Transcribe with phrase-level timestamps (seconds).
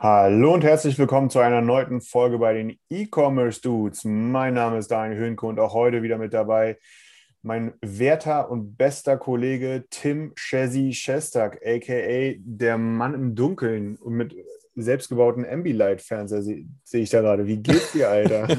[0.00, 4.04] Hallo und herzlich willkommen zu einer erneuten Folge bei den E-Commerce Dudes.
[4.04, 6.78] Mein Name ist Daniel Höhnke und auch heute wieder mit dabei
[7.42, 14.36] mein werter und bester Kollege Tim Chessy Shestak, aka der Mann im Dunkeln und mit
[14.76, 17.48] selbstgebauten Ambilight-Fernseher sehe seh ich da gerade.
[17.48, 18.46] Wie geht's dir, Alter?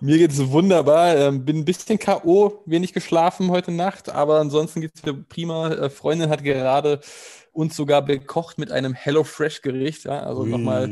[0.00, 1.16] Mir geht es wunderbar.
[1.16, 5.70] Ähm, bin ein bisschen K.O., wenig geschlafen heute Nacht, aber ansonsten geht es mir prima.
[5.70, 7.00] Äh, Freundin hat gerade
[7.54, 10.04] uns sogar bekocht mit einem HelloFresh-Gericht.
[10.04, 10.24] Ja?
[10.24, 10.90] Also nochmal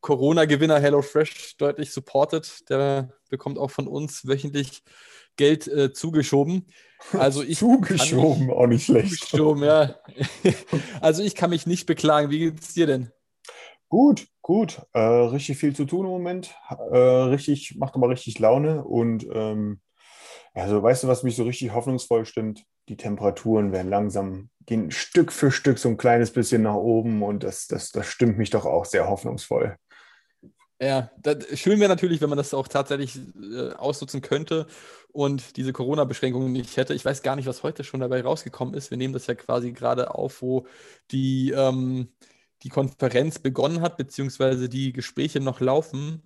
[0.00, 2.68] Corona-Gewinner HelloFresh deutlich supported.
[2.70, 4.82] Der bekommt auch von uns wöchentlich
[5.36, 6.66] Geld äh, zugeschoben.
[7.12, 9.18] Also ich Zugeschoben, auch nicht schlecht.
[9.18, 9.96] zugeschoben, ja.
[11.00, 12.30] also ich kann mich nicht beklagen.
[12.30, 13.10] Wie geht es dir denn?
[13.88, 14.80] Gut, gut.
[14.92, 16.54] Äh, richtig viel zu tun im Moment.
[16.68, 18.84] Äh, richtig, macht aber richtig Laune.
[18.84, 19.80] Und ähm,
[20.54, 22.64] also, weißt du, was mich so richtig hoffnungsvoll stimmt?
[22.88, 27.42] Die Temperaturen werden langsam, gehen Stück für Stück so ein kleines bisschen nach oben und
[27.42, 29.76] das, das, das stimmt mich doch auch sehr hoffnungsvoll.
[30.80, 34.66] Ja, das, schön wäre natürlich, wenn man das auch tatsächlich äh, ausnutzen könnte
[35.12, 36.94] und diese Corona-Beschränkungen nicht hätte.
[36.94, 38.90] Ich weiß gar nicht, was heute schon dabei rausgekommen ist.
[38.90, 40.66] Wir nehmen das ja quasi gerade auf, wo
[41.10, 42.08] die, ähm,
[42.64, 46.22] die Konferenz begonnen hat, beziehungsweise die Gespräche noch laufen.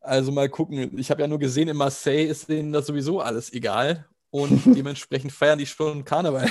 [0.00, 0.98] Also mal gucken.
[0.98, 4.06] Ich habe ja nur gesehen, in Marseille ist denen das sowieso alles egal.
[4.34, 6.50] Und dementsprechend feiern die schon Karneval.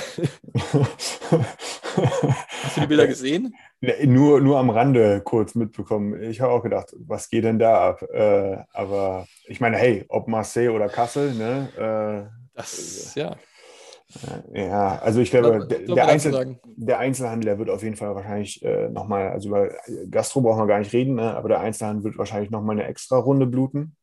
[2.62, 3.54] Hast du die Bilder gesehen?
[3.82, 6.22] Nee, Nur, nur am Rande kurz mitbekommen.
[6.22, 8.02] Ich habe auch gedacht, was geht denn da ab?
[8.10, 12.30] Äh, aber ich meine, hey, ob Marseille oder Kassel, ne?
[12.54, 13.36] Das, ja.
[14.54, 18.14] Äh, ja, also ich glaube, der, der, Einzel, der Einzelhandel, der wird auf jeden Fall
[18.14, 19.68] wahrscheinlich äh, nochmal, also über
[20.10, 21.36] Gastro brauchen wir gar nicht reden, ne?
[21.36, 23.94] aber der Einzelhandel wird wahrscheinlich nochmal eine extra Runde bluten.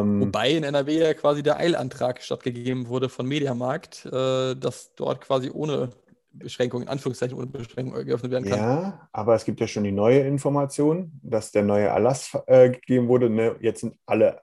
[0.00, 5.20] Ähm, Wobei in NRW ja quasi der Eilantrag stattgegeben wurde von Mediamarkt, äh, dass dort
[5.20, 5.90] quasi ohne
[6.34, 8.58] Beschränkung, in Anführungszeichen ohne Beschränkung geöffnet werden kann.
[8.58, 13.08] Ja, aber es gibt ja schon die neue Information, dass der neue Erlass äh, gegeben
[13.08, 13.30] wurde.
[13.30, 13.56] Ne?
[13.60, 14.40] Jetzt sind alle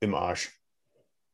[0.00, 0.58] im Arsch.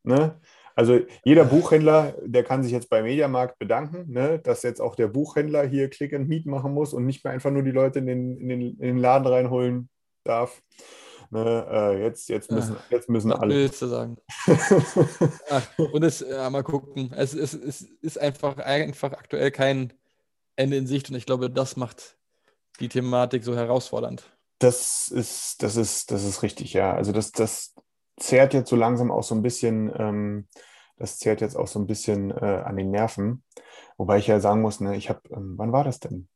[0.03, 0.41] Ne?
[0.75, 4.41] Also jeder Buchhändler, der kann sich jetzt bei Mediamarkt bedanken, ne?
[4.41, 7.53] dass jetzt auch der Buchhändler hier Click and Meet machen muss und nicht mehr einfach
[7.53, 9.89] nur die Leute in den, in den, in den Laden reinholen
[10.25, 10.61] darf.
[11.35, 11.67] Ne?
[11.69, 13.53] Äh, jetzt, jetzt müssen, jetzt müssen alle.
[13.53, 14.19] willst du sagen?
[15.51, 17.13] Ach, und es, ja, mal gucken.
[17.13, 19.93] Es, es, es ist einfach, einfach aktuell kein
[20.55, 22.17] Ende in Sicht und ich glaube, das macht
[22.79, 24.31] die Thematik so herausfordernd.
[24.61, 26.95] Das ist, das ist, das ist richtig, ja.
[26.95, 27.75] Also das, das
[28.17, 30.47] zehrt jetzt so langsam auch so ein bisschen, ähm,
[30.97, 33.43] das zehrt jetzt auch so ein bisschen äh, an den Nerven.
[33.97, 36.29] Wobei ich ja sagen muss, ne, ich habe, ähm, wann war das denn?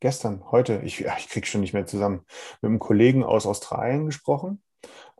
[0.00, 2.24] Gestern, heute, ich, ich krieg schon nicht mehr zusammen,
[2.62, 4.62] mit einem Kollegen aus Australien gesprochen,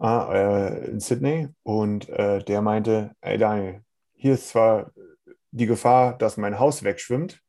[0.00, 3.82] äh, in Sydney, und äh, der meinte, ey Daniel,
[4.14, 4.90] hier ist zwar
[5.50, 7.42] die Gefahr, dass mein Haus wegschwimmt,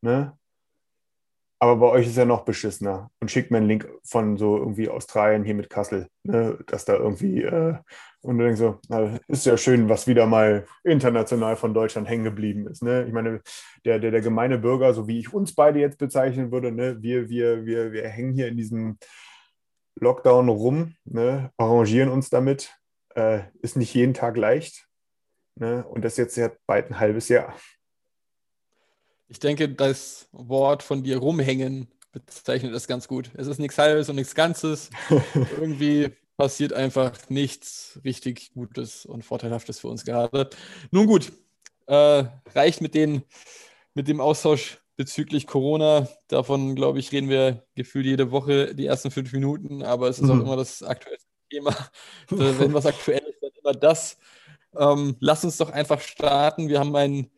[0.00, 0.36] ne?
[1.58, 4.88] Aber bei euch ist ja noch beschissener und schickt mir einen Link von so irgendwie
[4.88, 7.76] Australien hier mit Kassel, ne, dass da irgendwie, äh,
[8.22, 12.24] und du denkst so, na, ist ja schön, was wieder mal international von Deutschland hängen
[12.24, 12.82] geblieben ist.
[12.82, 13.04] Ne?
[13.06, 13.42] Ich meine,
[13.84, 17.28] der, der, der gemeine Bürger, so wie ich uns beide jetzt bezeichnen würde, ne, wir,
[17.28, 18.96] wir, wir, wir hängen hier in diesem
[20.00, 22.72] Lockdown rum, ne, arrangieren uns damit,
[23.16, 24.86] äh, ist nicht jeden Tag leicht.
[25.56, 25.84] Ne?
[25.84, 27.54] Und das jetzt ja bald ein halbes Jahr.
[29.28, 33.30] Ich denke, das Wort von dir rumhängen bezeichnet das ganz gut.
[33.34, 34.90] Es ist nichts Halbes und nichts Ganzes.
[35.34, 36.12] Irgendwie
[36.42, 40.50] passiert einfach nichts richtig Gutes und Vorteilhaftes für uns gerade.
[40.90, 41.30] Nun gut,
[41.86, 43.22] äh, reicht mit, den,
[43.94, 46.08] mit dem Austausch bezüglich Corona.
[46.26, 50.28] Davon, glaube ich, reden wir gefühlt jede Woche die ersten fünf Minuten, aber es ist
[50.30, 50.40] auch Mhm.
[50.40, 51.18] immer das aktuelle
[51.48, 51.76] Thema.
[52.32, 54.18] Äh, Wenn was aktuell ist, dann immer das.
[54.76, 56.68] Ähm, lass uns doch einfach starten.
[56.68, 57.30] Wir haben ein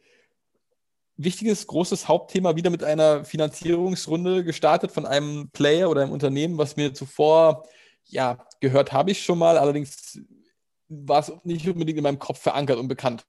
[1.19, 6.77] wichtiges, großes Hauptthema wieder mit einer Finanzierungsrunde gestartet von einem Player oder einem Unternehmen, was
[6.77, 7.67] mir zuvor,
[8.06, 10.21] ja, gehört habe ich schon mal, allerdings
[10.89, 13.25] war es nicht unbedingt in meinem Kopf verankert und bekannt,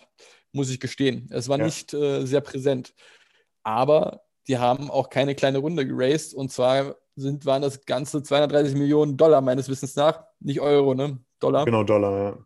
[0.51, 1.29] muss ich gestehen.
[1.31, 1.65] Es war Ja.
[1.65, 2.93] nicht äh, sehr präsent.
[3.63, 8.75] Aber die haben auch keine kleine Runde geraced und zwar sind, waren das ganze 230
[8.75, 11.17] Millionen Dollar meines Wissens nach, nicht Euro, ne?
[11.39, 11.65] Dollar.
[11.65, 12.45] Genau, Dollar, ja.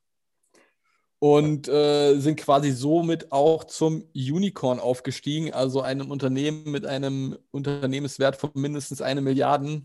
[1.19, 8.35] und äh, sind quasi somit auch zum Unicorn aufgestiegen, also einem Unternehmen mit einem Unternehmenswert
[8.37, 9.81] von mindestens eine Milliarde.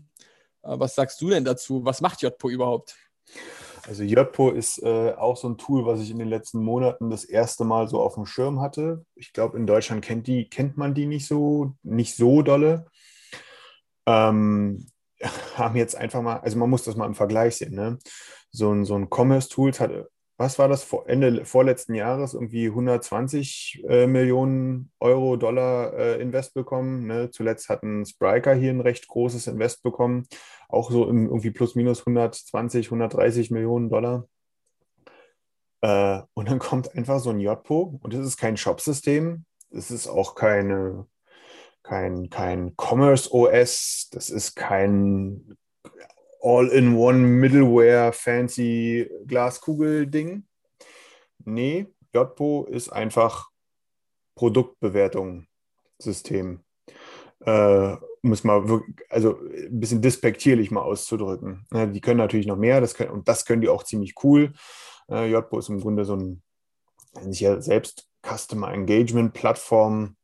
[0.65, 1.85] Äh, was sagst du denn dazu?
[1.85, 2.95] Was macht JPO überhaupt?
[3.87, 7.23] Also JPO ist äh, auch so ein Tool, was ich in den letzten Monaten das
[7.23, 9.05] erste Mal so auf dem Schirm hatte.
[9.15, 12.87] Ich glaube, in Deutschland kennt, die, kennt man die nicht so, nicht so dolle.
[14.07, 14.87] Ähm,
[15.55, 17.75] haben jetzt einfach mal, also man muss das mal im Vergleich sehen.
[17.75, 17.99] Ne?
[18.51, 19.91] So ein, so ein Commerce-Tools hat
[20.37, 27.07] was war das, Ende vorletzten Jahres irgendwie 120 äh, Millionen Euro, Dollar äh, Invest bekommen.
[27.07, 27.29] Ne?
[27.31, 30.27] Zuletzt hatten Spriker hier ein recht großes Invest bekommen,
[30.67, 34.27] auch so im, irgendwie plus minus 120, 130 Millionen Dollar.
[35.81, 40.07] Äh, und dann kommt einfach so ein JPO und das ist kein Shop-System, das ist
[40.07, 41.07] auch keine,
[41.81, 45.55] kein, kein Commerce OS, das ist kein
[46.45, 50.45] All-in-One Middleware Fancy Glaskugel-Ding.
[51.43, 53.49] Nee, JPO ist einfach
[54.35, 56.59] Produktbewertung-System.
[57.39, 61.65] Äh, um es mal wirklich, also ein bisschen despektierlich mal auszudrücken.
[61.73, 64.53] Ja, die können natürlich noch mehr, das können, und das können die auch ziemlich cool.
[65.09, 66.43] Äh, JPO ist im Grunde so ein,
[67.31, 70.15] ja selbst Customer Engagement Plattform,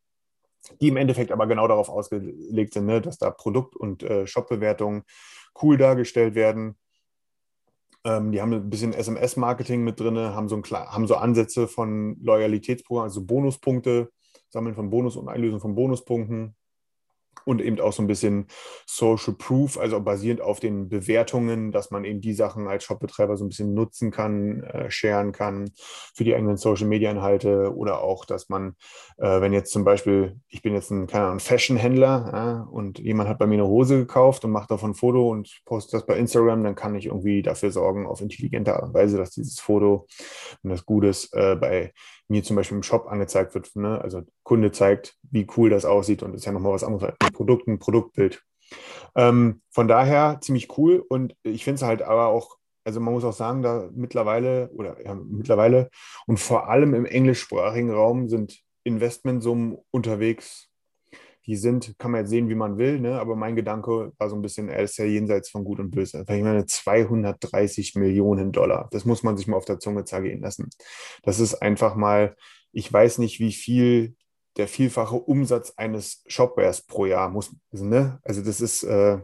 [0.82, 5.02] die im Endeffekt aber genau darauf ausgelegt sind, ne, dass da Produkt- und äh, Shop-Bewertungen
[5.62, 6.76] cool dargestellt werden.
[8.04, 13.10] Ähm, die haben ein bisschen SMS-Marketing mit drin, haben so, haben so Ansätze von Loyalitätsprogrammen,
[13.10, 14.12] also Bonuspunkte,
[14.50, 16.56] Sammeln von Bonus und Einlösen von Bonuspunkten
[17.46, 18.48] und eben auch so ein bisschen
[18.86, 23.46] Social Proof, also basierend auf den Bewertungen, dass man eben die Sachen als Shopbetreiber so
[23.46, 25.72] ein bisschen nutzen kann, äh, sharen kann
[26.14, 28.76] für die eigenen Social Media Inhalte oder auch, dass man,
[29.18, 33.30] äh, wenn jetzt zum Beispiel, ich bin jetzt ein, keine Ahnung, Fashion-Händler ja, und jemand
[33.30, 36.18] hat bei mir eine Hose gekauft und macht davon ein Foto und postet das bei
[36.18, 40.08] Instagram, dann kann ich irgendwie dafür sorgen, auf intelligente Art und Weise, dass dieses Foto,
[40.62, 41.94] wenn das gut ist, äh, bei
[42.32, 43.76] mir zum Beispiel im Shop angezeigt wird.
[43.76, 44.00] Ne?
[44.00, 47.34] Also Kunde zeigt, wie cool das aussieht und ist ja nochmal was anderes als ein
[47.34, 48.42] Produkt, ein Produktbild.
[49.16, 52.56] Ähm, von daher ziemlich cool und ich finde es halt aber auch,
[52.86, 55.90] also man muss auch sagen, da mittlerweile oder ja, mittlerweile
[56.26, 60.70] und vor allem im englischsprachigen Raum sind Investmentsummen unterwegs,
[61.52, 63.20] die sind, kann man jetzt sehen, wie man will, ne?
[63.20, 66.22] aber mein Gedanke war so ein bisschen, er ist ja jenseits von Gut und Böse.
[66.22, 70.70] Ich meine, 230 Millionen Dollar, das muss man sich mal auf der Zunge zergehen lassen.
[71.24, 72.38] Das ist einfach mal,
[72.72, 74.16] ich weiß nicht, wie viel
[74.56, 78.22] der vielfache Umsatz eines Shopwares pro Jahr muss, ne?
[78.24, 79.20] Also das ist, äh,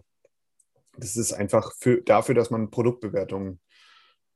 [0.98, 3.62] das ist einfach für, dafür, dass man Produktbewertungen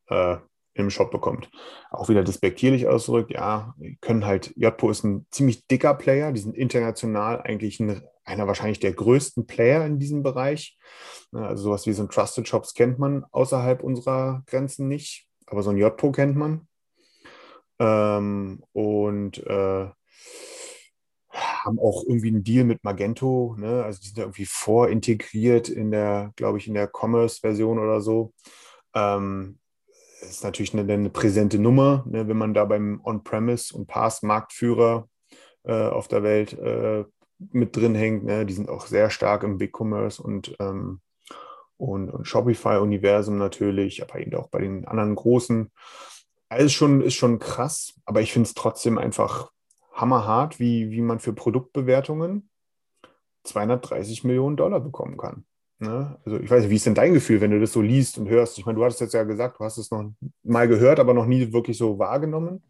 [0.08, 0.38] äh,
[0.74, 1.50] im Shop bekommt.
[1.90, 6.56] Auch wieder despektierlich ausgedrückt, ja, können halt, JPO ist ein ziemlich dicker Player, die sind
[6.56, 10.78] international eigentlich ein, einer wahrscheinlich der größten Player in diesem Bereich.
[11.32, 15.72] Also sowas wie so ein Trusted Shops kennt man außerhalb unserer Grenzen nicht, aber so
[15.72, 16.68] ein JPO kennt man.
[17.80, 19.90] Ähm, und äh,
[21.32, 23.84] haben auch irgendwie einen Deal mit Magento, ne?
[23.84, 28.34] also die sind ja irgendwie vorintegriert in der, glaube ich, in der Commerce-Version oder so.
[28.94, 29.60] Ähm,
[30.22, 35.08] ist natürlich eine, eine präsente Nummer, ne, wenn man da beim On-Premise und Pass-Marktführer
[35.64, 37.06] äh, auf der Welt äh,
[37.52, 38.24] mit drin hängt.
[38.24, 38.46] Ne.
[38.46, 41.02] Die sind auch sehr stark im Big Commerce und, ähm,
[41.78, 45.72] und, und Shopify-Universum natürlich, aber eben auch bei den anderen großen.
[46.58, 49.52] Ist schon, ist schon krass, aber ich finde es trotzdem einfach
[49.94, 52.50] hammerhart, wie, wie man für Produktbewertungen
[53.44, 55.46] 230 Millionen Dollar bekommen kann.
[55.82, 56.16] Ne?
[56.26, 58.30] Also ich weiß nicht, wie ist denn dein Gefühl, wenn du das so liest und
[58.30, 58.60] hörst?
[58.60, 60.12] Ich meine, du hattest jetzt ja gesagt, du hast es noch
[60.44, 62.64] mal gehört, aber noch nie wirklich so wahrgenommen.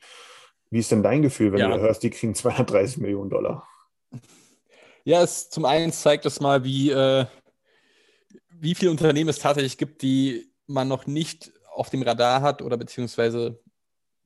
[0.69, 1.67] Wie ist denn dein Gefühl, wenn ja.
[1.67, 3.67] du hörst, die kriegen 230 Millionen Dollar?
[5.03, 7.25] Ja, es zum einen zeigt es mal, wie, äh,
[8.49, 12.77] wie viele Unternehmen es tatsächlich gibt, die man noch nicht auf dem Radar hat oder
[12.77, 13.59] beziehungsweise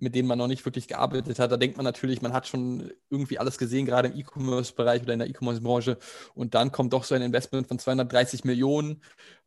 [0.06, 1.52] mit denen man noch nicht wirklich gearbeitet hat.
[1.52, 5.20] Da denkt man natürlich, man hat schon irgendwie alles gesehen, gerade im E-Commerce-Bereich oder in
[5.20, 5.98] der E-Commerce-Branche.
[6.36, 9.02] Und dann kommt doch so ein Investment von 230 Millionen,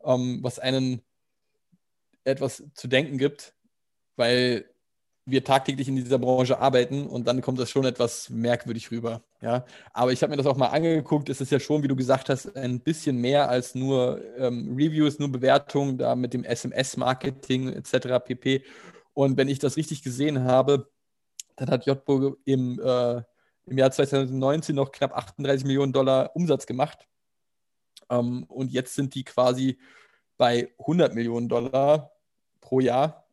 [0.05, 1.00] ähm, was einen
[2.25, 3.55] etwas zu denken gibt,
[4.17, 4.67] weil
[5.31, 9.23] wir tagtäglich in dieser Branche arbeiten und dann kommt das schon etwas merkwürdig rüber.
[9.43, 11.29] Ja, aber ich habe mir das auch mal angeguckt.
[11.29, 15.19] Es ist ja schon, wie du gesagt hast, ein bisschen mehr als nur ähm, Reviews,
[15.19, 18.25] nur Bewertungen, da mit dem SMS-Marketing etc.
[18.25, 18.62] pp.
[19.18, 20.88] Und wenn ich das richtig gesehen habe,
[21.56, 23.20] dann hat JBO im, äh,
[23.66, 27.08] im Jahr 2019 noch knapp 38 Millionen Dollar Umsatz gemacht.
[28.10, 29.80] Ähm, und jetzt sind die quasi
[30.37, 32.12] bei 100 Millionen Dollar
[32.60, 33.26] pro Jahr.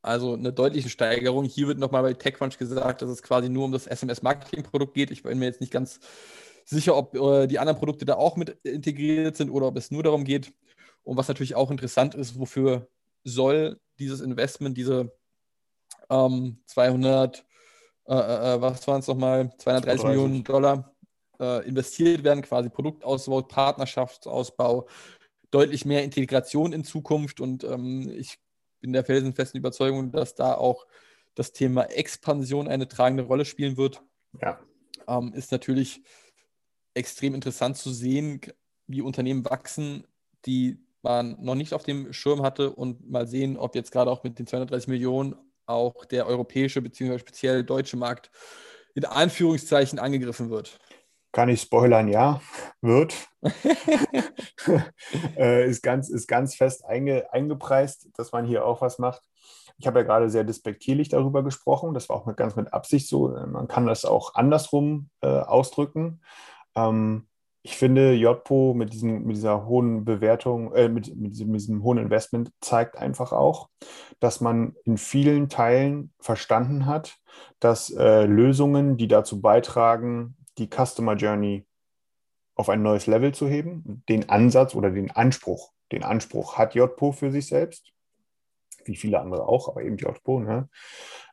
[0.00, 1.44] Also eine deutliche Steigerung.
[1.44, 5.10] Hier wird nochmal bei TechCrunch gesagt, dass es quasi nur um das SMS-Marketing-Produkt geht.
[5.10, 5.98] Ich bin mir jetzt nicht ganz
[6.64, 10.04] sicher, ob äh, die anderen Produkte da auch mit integriert sind oder ob es nur
[10.04, 10.52] darum geht.
[11.02, 12.86] Und was natürlich auch interessant ist, wofür
[13.24, 15.10] soll dieses Investment, diese
[16.12, 17.44] ähm, 200,
[18.06, 20.04] äh, äh, was waren es nochmal, 230 230.
[20.04, 20.94] Millionen Dollar
[21.40, 24.86] äh, investiert werden, quasi Produktausbau, Partnerschaftsausbau,
[25.50, 28.38] deutlich mehr Integration in Zukunft und ähm, ich
[28.80, 30.86] bin der felsenfesten Überzeugung, dass da auch
[31.34, 34.02] das Thema Expansion eine tragende Rolle spielen wird.
[34.40, 34.60] Ja.
[35.08, 36.02] Ähm, ist natürlich
[36.94, 38.40] extrem interessant zu sehen,
[38.86, 40.06] wie Unternehmen wachsen,
[40.44, 44.24] die man noch nicht auf dem Schirm hatte und mal sehen, ob jetzt gerade auch
[44.24, 47.18] mit den 230 Millionen auch der europäische bzw.
[47.18, 48.30] speziell deutsche Markt
[48.94, 50.78] in Anführungszeichen angegriffen wird.
[51.32, 52.42] Kann ich spoilern, ja,
[52.82, 53.14] wird.
[55.36, 59.22] äh, ist, ganz, ist ganz fest einge, eingepreist, dass man hier auch was macht.
[59.78, 61.94] Ich habe ja gerade sehr despektierlich darüber gesprochen.
[61.94, 63.28] Das war auch mit, ganz mit Absicht so.
[63.28, 66.20] Man kann das auch andersrum äh, ausdrücken.
[66.76, 67.26] Ähm,
[67.64, 71.82] ich finde, JPO mit, diesen, mit dieser hohen Bewertung, äh, mit, mit, diesem, mit diesem
[71.82, 73.68] hohen Investment zeigt einfach auch,
[74.18, 77.18] dass man in vielen Teilen verstanden hat,
[77.60, 81.64] dass äh, Lösungen, die dazu beitragen, die Customer Journey
[82.56, 87.12] auf ein neues Level zu heben, den Ansatz oder den Anspruch, den Anspruch hat JPO
[87.12, 87.92] für sich selbst,
[88.84, 90.68] wie viele andere auch, aber eben JPO, ne?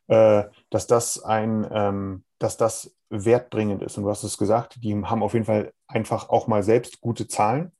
[0.06, 3.98] äh, dass das ein, ähm, dass das wertbringend ist.
[3.98, 7.28] Und du hast es gesagt, die haben auf jeden Fall einfach auch mal selbst gute
[7.28, 7.72] Zahlen.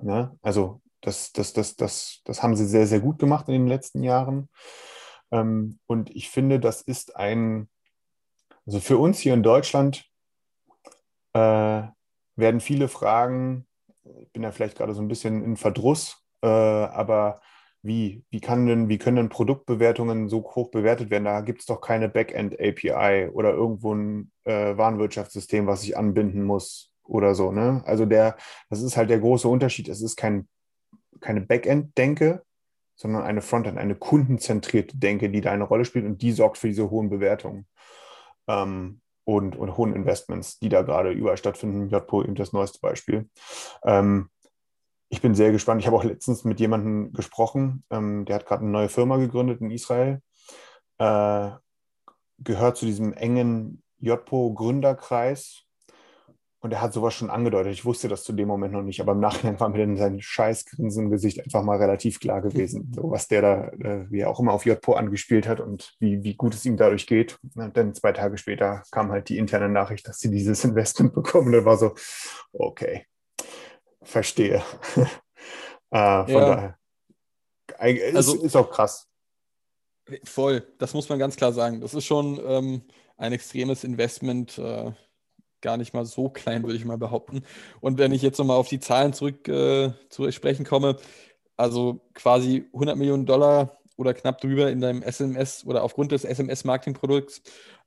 [0.00, 0.36] Ne?
[0.42, 4.02] Also das, das, das, das, das haben sie sehr, sehr gut gemacht in den letzten
[4.02, 4.48] Jahren.
[5.30, 7.68] Ähm, und ich finde, das ist ein,
[8.64, 10.06] also für uns hier in Deutschland
[11.34, 11.82] äh,
[12.36, 13.66] werden viele Fragen,
[14.20, 17.40] ich bin ja vielleicht gerade so ein bisschen in Verdruss, äh, aber
[17.84, 21.24] wie, wie, kann denn, wie können denn Produktbewertungen so hoch bewertet werden?
[21.24, 26.90] Da gibt es doch keine Backend-API oder irgendwo ein äh, Warenwirtschaftssystem, was ich anbinden muss
[27.04, 27.52] oder so.
[27.52, 27.82] Ne?
[27.84, 28.36] Also der,
[28.70, 29.88] das ist halt der große Unterschied.
[29.88, 30.48] Es ist kein,
[31.20, 32.42] keine Backend-Denke,
[32.96, 36.68] sondern eine Frontend, eine kundenzentrierte Denke, die da eine Rolle spielt und die sorgt für
[36.68, 37.66] diese hohen Bewertungen
[38.48, 41.90] ähm, und, und hohen Investments, die da gerade überall stattfinden.
[41.90, 43.28] JPO eben das neueste Beispiel.
[43.84, 44.30] Ähm,
[45.08, 45.80] ich bin sehr gespannt.
[45.80, 49.60] Ich habe auch letztens mit jemandem gesprochen, ähm, der hat gerade eine neue Firma gegründet
[49.60, 50.20] in Israel,
[50.98, 51.50] äh,
[52.38, 55.64] gehört zu diesem engen JPO-Gründerkreis
[56.64, 57.74] und er hat sowas schon angedeutet.
[57.74, 60.22] Ich wusste das zu dem Moment noch nicht, aber im Nachhinein war mir dann sein
[60.22, 64.30] scheiß im Gesicht einfach mal relativ klar gewesen, so was der da, äh, wie er
[64.30, 67.38] auch immer auf JPO angespielt hat und wie, wie gut es ihm dadurch geht.
[67.54, 71.48] Und dann zwei Tage später kam halt die interne Nachricht, dass sie dieses Investment bekommen.
[71.48, 71.94] Und er war so,
[72.54, 73.04] okay,
[74.04, 74.62] verstehe.
[74.96, 75.04] äh,
[75.90, 76.76] von Ja.
[77.76, 77.96] daher.
[77.96, 79.08] Ist, Also- ist auch krass.
[80.24, 81.80] Voll, das muss man ganz klar sagen.
[81.80, 82.82] Das ist schon ähm,
[83.16, 84.92] ein extremes Investment, äh,
[85.62, 87.42] gar nicht mal so klein, würde ich mal behaupten.
[87.80, 90.98] Und wenn ich jetzt nochmal auf die Zahlen zurück äh, zu sprechen komme,
[91.56, 97.40] also quasi 100 Millionen Dollar oder knapp drüber in deinem SMS oder aufgrund des SMS-Marketing-Produkts,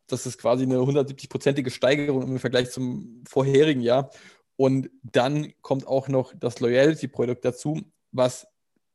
[0.07, 4.09] das ist quasi eine 170-prozentige Steigerung im Vergleich zum vorherigen Jahr.
[4.57, 8.47] Und dann kommt auch noch das Loyalty-Produkt dazu, was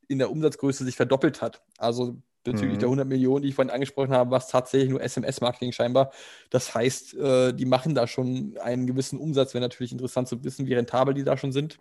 [0.08, 1.62] in der Umsatzgröße sich verdoppelt hat.
[1.78, 2.80] Also bezüglich Mhm.
[2.80, 6.12] der 100 Millionen, die ich vorhin angesprochen habe, was tatsächlich nur SMS-Marketing scheinbar.
[6.50, 9.54] Das heißt, äh, die machen da schon einen gewissen Umsatz.
[9.54, 11.78] Wäre natürlich interessant zu wissen, wie rentabel die da schon sind.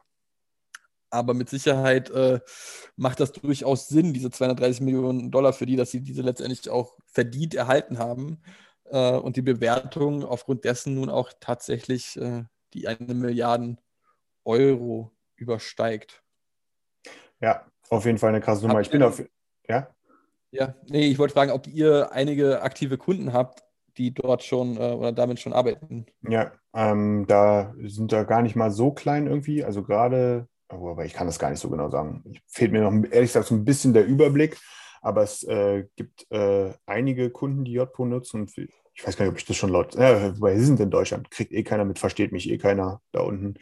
[1.09, 2.39] Aber mit Sicherheit äh,
[2.95, 6.95] macht das durchaus Sinn, diese 230 Millionen Dollar für die, dass sie diese letztendlich auch
[7.05, 8.41] verdient erhalten haben.
[8.85, 13.79] Äh, und die Bewertung aufgrund dessen nun auch tatsächlich äh, die eine Milliarden
[14.43, 16.23] Euro übersteigt.
[17.39, 18.75] Ja, auf jeden Fall eine krasse Nummer.
[18.75, 19.21] Habt Ich bin auf.
[19.67, 19.87] Ja,
[20.51, 23.63] Ja, nee, ich wollte fragen, ob ihr einige aktive Kunden habt,
[23.97, 26.05] die dort schon äh, oder damit schon arbeiten.
[26.27, 29.63] ja, ähm, da sind da gar nicht mal so klein irgendwie.
[29.63, 32.23] Also gerade, oh, aber ich kann das gar nicht so genau sagen.
[32.47, 34.57] Fehlt mir noch ehrlich gesagt so ein bisschen der Überblick.
[35.01, 38.41] Aber es äh, gibt äh, einige Kunden, die JPO nutzen.
[38.41, 38.51] Und
[39.01, 39.97] ich weiß gar nicht, ob ich das schon laut.
[39.97, 43.55] Weil sie sind in Deutschland, kriegt eh keiner mit, versteht mich eh keiner da unten.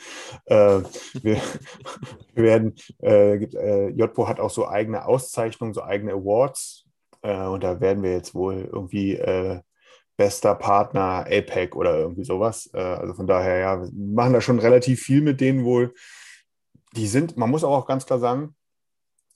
[0.46, 0.82] Äh,
[1.22, 1.42] wir,
[2.34, 6.86] wir werden, äh, gibt, äh, JPO hat auch so eigene Auszeichnungen, so eigene Awards.
[7.22, 9.62] Äh, und da werden wir jetzt wohl irgendwie äh,
[10.18, 12.70] bester Partner APEC oder irgendwie sowas.
[12.74, 15.94] Äh, also von daher, ja, wir machen da schon relativ viel mit denen wohl.
[16.98, 18.58] Die sind, man muss auch ganz klar sagen,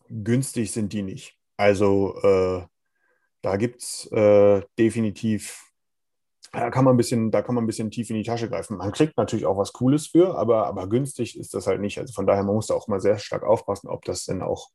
[0.10, 1.38] günstig sind die nicht.
[1.55, 2.65] Also äh,
[3.41, 5.73] da gibt es äh, definitiv,
[6.53, 8.77] da kann man ein bisschen, da kann man ein bisschen tief in die Tasche greifen.
[8.77, 11.98] Man kriegt natürlich auch was Cooles für, aber, aber günstig ist das halt nicht.
[11.98, 14.69] Also von daher, man muss da auch mal sehr stark aufpassen, ob das denn auch,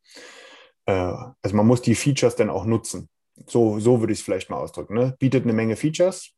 [0.87, 0.93] äh,
[1.41, 3.09] also man muss die Features dann auch nutzen.
[3.47, 4.95] So, so würde ich es vielleicht mal ausdrücken.
[4.95, 5.15] Ne?
[5.21, 6.35] Bietet eine Menge Features,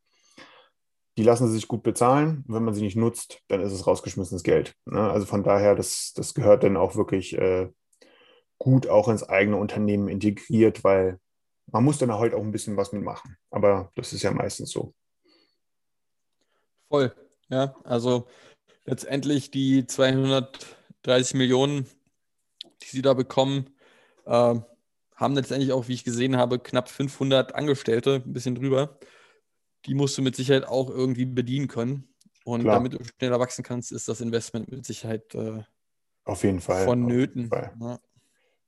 [1.17, 2.43] die lassen sich gut bezahlen.
[2.47, 4.75] Wenn man sie nicht nutzt, dann ist es rausgeschmissenes Geld.
[4.85, 5.09] Ne?
[5.09, 7.67] Also von daher, das, das gehört dann auch wirklich äh,
[8.59, 11.17] gut auch ins eigene Unternehmen integriert, weil
[11.71, 13.37] man muss dann halt auch ein bisschen was mitmachen.
[13.49, 14.93] Aber das ist ja meistens so.
[16.91, 17.15] Voll,
[17.47, 17.73] ja.
[17.85, 18.27] Also
[18.83, 21.85] letztendlich die 230 Millionen,
[22.83, 23.69] die sie da bekommen,
[24.25, 24.55] äh,
[25.15, 28.99] haben letztendlich auch, wie ich gesehen habe, knapp 500 Angestellte, ein bisschen drüber.
[29.85, 32.09] Die musst du mit Sicherheit auch irgendwie bedienen können.
[32.43, 32.75] Und Klar.
[32.75, 35.63] damit du schneller wachsen kannst, ist das Investment mit Sicherheit äh,
[36.25, 37.49] auf jeden Fall vonnöten.
[37.79, 37.99] Ja.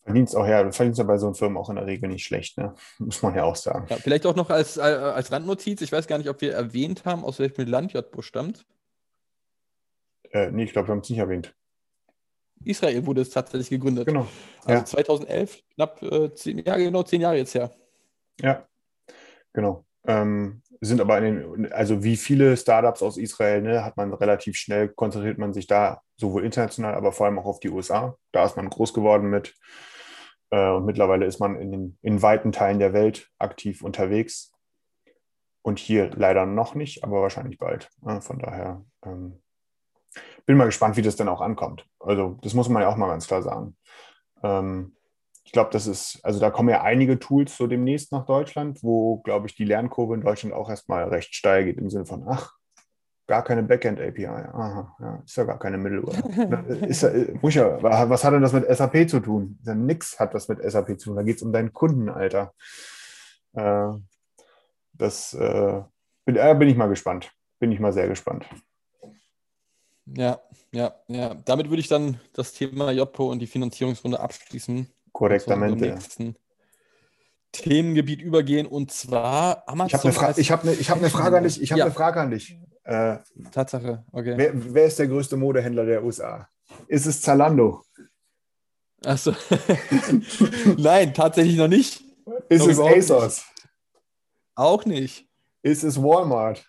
[0.04, 2.58] Verdienst auch, ja, verdienst ja bei so einem Firmen auch in der Regel nicht schlecht,
[2.58, 2.76] ne?
[3.00, 3.88] Muss man ja auch sagen.
[3.90, 7.06] Ja, vielleicht auch noch als, äh, als Randnotiz, ich weiß gar nicht, ob wir erwähnt
[7.06, 8.66] haben, aus welchem Land JBO stammt.
[10.32, 11.56] Äh, nee, ich glaube, wir haben es nicht erwähnt.
[12.66, 14.08] Israel wurde es tatsächlich gegründet.
[14.08, 14.28] Genau.
[14.66, 14.86] Also ja.
[14.86, 17.72] 2011, knapp äh, zehn Jahre, genau zehn Jahre jetzt her.
[18.42, 18.68] Ja,
[19.54, 19.86] genau.
[20.06, 24.58] Ähm, sind aber in den, also wie viele Startups aus Israel, ne, hat man relativ
[24.58, 28.18] schnell, konzentriert man sich da sowohl international, aber vor allem auch auf die USA.
[28.34, 29.56] Da ist man groß geworden mit.
[30.54, 34.54] Äh, und mittlerweile ist man in, den, in weiten Teilen der Welt aktiv unterwegs.
[35.64, 37.90] Und hier leider noch nicht, aber wahrscheinlich bald.
[38.02, 38.22] Ne?
[38.22, 39.42] Von daher ähm,
[40.46, 41.88] bin mal gespannt, wie das dann auch ankommt.
[42.00, 43.76] Also, das muss man ja auch mal ganz klar sagen.
[44.44, 44.96] Ähm,
[45.44, 49.22] ich glaube, das ist, also da kommen ja einige Tools so demnächst nach Deutschland, wo,
[49.22, 52.58] glaube ich, die Lernkurve in Deutschland auch erstmal recht steil geht, im Sinne von, ach,
[53.27, 54.27] gar keine Backend-API.
[54.27, 56.86] Aha, ja, ist ja gar keine Middleware.
[56.88, 57.06] ist
[57.42, 59.60] muss ja, was hat denn das mit SAP zu tun?
[59.63, 61.15] Ja, nix hat das mit SAP zu tun.
[61.15, 62.53] Da geht es um deinen Kunden, Alter.
[63.53, 63.92] Äh,
[64.94, 65.82] das äh,
[66.25, 67.32] bin, äh, bin ich mal gespannt.
[67.60, 68.46] Bin ich mal sehr gespannt.
[70.06, 71.34] Ja, ja, ja.
[71.46, 74.89] Damit würde ich dann das Thema JPO und die Finanzierungsrunde abschließen.
[75.13, 75.86] Korrektamente.
[75.86, 76.36] nächsten
[77.53, 80.10] Themengebiet übergehen und zwar Amazon.
[80.10, 81.62] Ich habe eine, Fra hab eine, hab eine Frage an dich.
[81.62, 81.86] Ich habe ja.
[81.86, 82.58] eine Frage an dich.
[82.84, 83.18] Äh,
[83.52, 84.34] Tatsache, okay.
[84.36, 86.50] Wer, wer, ist der größte Modehändler der USA?
[86.88, 87.84] Ist es Zalando?
[89.06, 89.34] Achso.
[90.78, 92.04] Nein, tatsächlich noch nicht.
[92.50, 93.38] Ist es ASOS?
[93.38, 93.46] Nicht.
[94.56, 95.28] Auch nicht.
[95.62, 96.66] Ist es Walmart?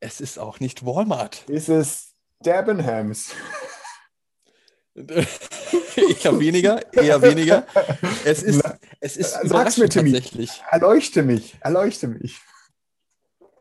[0.00, 1.44] Es ist auch nicht Walmart.
[1.48, 3.32] Ist es Debenhams?
[4.96, 7.66] ich habe weniger, eher weniger.
[8.24, 8.62] Es ist,
[9.00, 10.62] es ist Sag's mir, tatsächlich.
[10.70, 12.40] Erleuchte mich, erleuchte mich.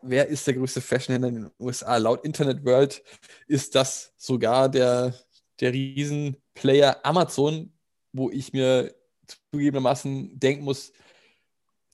[0.03, 1.97] Wer ist der größte Fashionhändler in den USA?
[1.97, 3.03] Laut Internet World
[3.47, 5.13] ist das sogar der,
[5.59, 7.71] der Riesenplayer Amazon,
[8.11, 8.93] wo ich mir
[9.51, 10.91] zugegebenermaßen denken muss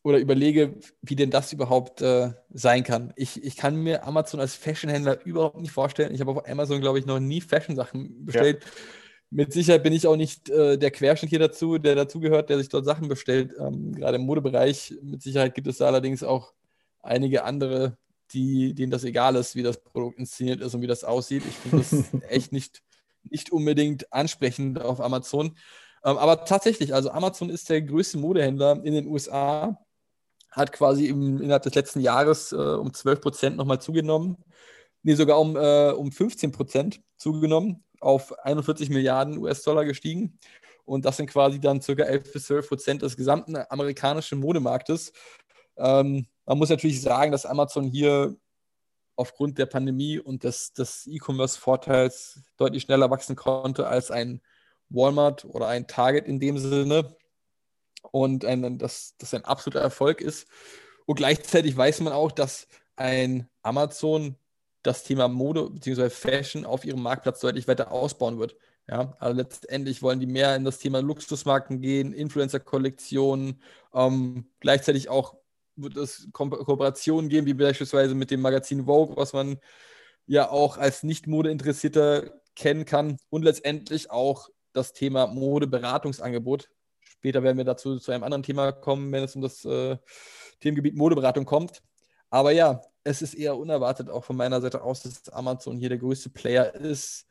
[0.03, 3.13] oder überlege, wie denn das überhaupt äh, sein kann.
[3.15, 6.13] Ich, ich kann mir Amazon als Fashionhändler überhaupt nicht vorstellen.
[6.13, 8.63] Ich habe auf Amazon, glaube ich, noch nie Fashion-Sachen bestellt.
[8.63, 8.69] Ja
[9.31, 12.69] mit Sicherheit bin ich auch nicht äh, der Querschnitt hier dazu, der dazugehört, der sich
[12.69, 13.53] dort Sachen bestellt.
[13.59, 14.95] Ähm, gerade im Modebereich.
[15.03, 16.53] Mit Sicherheit gibt es da allerdings auch
[17.09, 17.97] einige andere,
[18.31, 21.43] die, denen das egal ist, wie das Produkt inszeniert ist und wie das aussieht.
[21.47, 22.81] Ich finde das echt nicht,
[23.23, 25.57] nicht unbedingt ansprechend auf Amazon.
[26.03, 29.77] Ähm, aber tatsächlich, also Amazon ist der größte Modehändler in den USA,
[30.51, 34.37] hat quasi im, innerhalb des letzten Jahres äh, um 12 Prozent nochmal zugenommen.
[35.03, 40.39] Nee, sogar um, äh, um 15 Prozent zugenommen auf 41 Milliarden US-Dollar gestiegen.
[40.85, 41.91] Und das sind quasi dann ca.
[41.91, 45.13] 11 bis 12 Prozent des gesamten amerikanischen Modemarktes.
[45.77, 48.35] Ähm, man muss natürlich sagen, dass Amazon hier
[49.15, 54.41] aufgrund der Pandemie und des, des E-Commerce-Vorteils deutlich schneller wachsen konnte als ein
[54.89, 57.15] Walmart oder ein Target in dem Sinne.
[58.11, 60.47] Und ein, dass das ein absoluter Erfolg ist.
[61.05, 64.35] Und gleichzeitig weiß man auch, dass ein Amazon
[64.81, 66.09] das Thema Mode bzw.
[66.09, 68.55] Fashion auf ihrem Marktplatz deutlich weiter ausbauen wird.
[68.87, 73.61] Ja, also letztendlich wollen die mehr in das Thema Luxusmarken gehen, Influencer-Kollektionen,
[73.93, 75.38] ähm, gleichzeitig auch
[75.81, 79.59] wird es Ko Kooperationen geben, wie beispielsweise mit dem Magazin Vogue, was man
[80.25, 86.69] ja auch als Nicht-Mode-Interessierter kennen kann und letztendlich auch das Thema Modeberatungsangebot.
[86.99, 89.97] Später werden wir dazu zu einem anderen Thema kommen, wenn es um das äh,
[90.59, 91.81] Themengebiet Modeberatung kommt.
[92.29, 95.97] Aber ja, es ist eher unerwartet auch von meiner Seite aus, dass Amazon hier der
[95.97, 97.25] größte Player ist.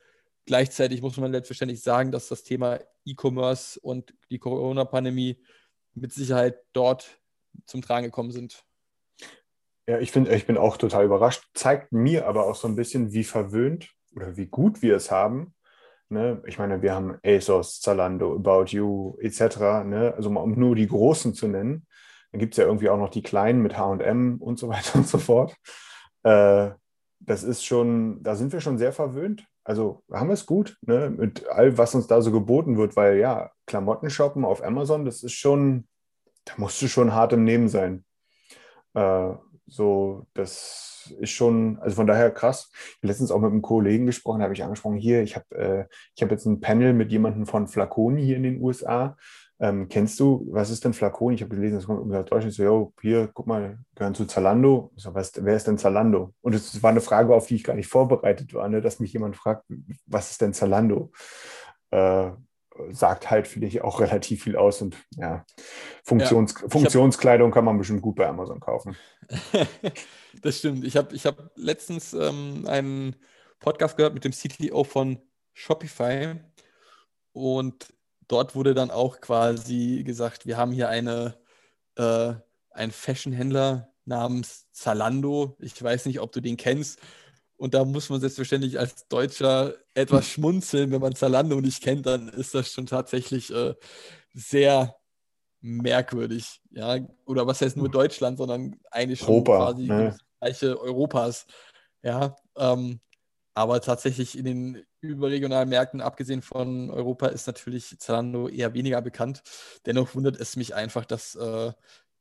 [0.44, 5.40] Gleichzeitig muss man selbstverständlich sagen, dass das Thema E-Commerce und die Corona-Pandemie
[5.94, 7.18] mit Sicherheit dort
[7.66, 8.64] zum Tragen gekommen sind.
[9.86, 11.44] Ja, ich finde, ich bin auch total überrascht.
[11.54, 15.54] Zeigt mir aber auch so ein bisschen, wie verwöhnt oder wie gut wir es haben.
[16.10, 16.42] Ne?
[16.46, 19.58] Ich meine, wir haben ASOS, Zalando, About You etc.
[19.84, 20.12] Ne?
[20.16, 21.86] Also um nur die Großen zu nennen.
[22.32, 25.08] Dann gibt es ja irgendwie auch noch die Kleinen mit HM und so weiter und
[25.08, 25.54] so fort.
[26.22, 26.70] Äh,
[27.20, 29.46] das ist schon, da sind wir schon sehr verwöhnt.
[29.64, 31.10] Also haben wir es gut, ne?
[31.10, 35.22] mit all, was uns da so geboten wird, weil ja, Klamotten shoppen auf Amazon, das
[35.22, 35.86] ist schon,
[36.48, 38.04] da musst du schon hart im Nehmen sein.
[38.94, 39.32] Äh,
[39.66, 42.70] so, das ist schon, also von daher krass.
[43.00, 45.84] Ich letztens auch mit einem Kollegen gesprochen, habe ich angesprochen, hier, ich habe äh,
[46.22, 49.16] hab jetzt ein Panel mit jemandem von Flaconi hier in den USA
[49.60, 51.34] Ähm, kennst du, was ist denn Flaconi?
[51.34, 52.54] Ich habe gelesen, das kommt aus Deutschland.
[52.54, 54.92] So, yo, hier, guck mal, gehören zu Zalando.
[54.96, 56.32] Ich so, was, wer ist denn Zalando?
[56.42, 59.12] Und es war eine Frage, auf die ich gar nicht vorbereitet war, ne, dass mich
[59.12, 59.64] jemand fragt,
[60.06, 61.10] was ist denn Zalando?
[61.90, 62.30] Äh,
[62.90, 64.82] sagt halt, finde ich, auch relativ viel aus.
[64.82, 65.44] Und ja,
[66.04, 68.96] Funktions Ja, Funktionskleidung kann man bestimmt gut bei Amazon kaufen.
[70.42, 70.84] Das stimmt.
[70.84, 73.16] Ich habe ich hab letztens ähm, einen
[73.58, 75.18] Podcast gehört mit dem CTO von
[75.52, 76.34] Shopify
[77.32, 77.92] und
[78.28, 81.38] dort wurde dann auch quasi gesagt, wir haben hier eine,
[81.96, 82.34] äh,
[82.70, 85.56] einen Fashionhändler namens Zalando.
[85.60, 87.00] Ich weiß nicht, ob du den kennst.
[87.58, 90.92] Und da muss man selbstverständlich als Deutscher etwas schmunzeln.
[90.92, 93.74] Wenn man Zalando nicht kennt, dann ist das schon tatsächlich äh,
[94.32, 94.96] sehr
[95.60, 96.60] merkwürdig.
[96.70, 100.04] Ja, oder was heißt nur Deutschland, sondern eigentlich schon Europa, quasi ne?
[100.04, 101.46] das Gleiche Europas.
[102.02, 103.00] Ja, ähm,
[103.54, 109.42] aber tatsächlich in den überregionalen Märkten, abgesehen von Europa, ist natürlich Zalando eher weniger bekannt.
[109.84, 111.72] Dennoch wundert es mich einfach, dass, äh,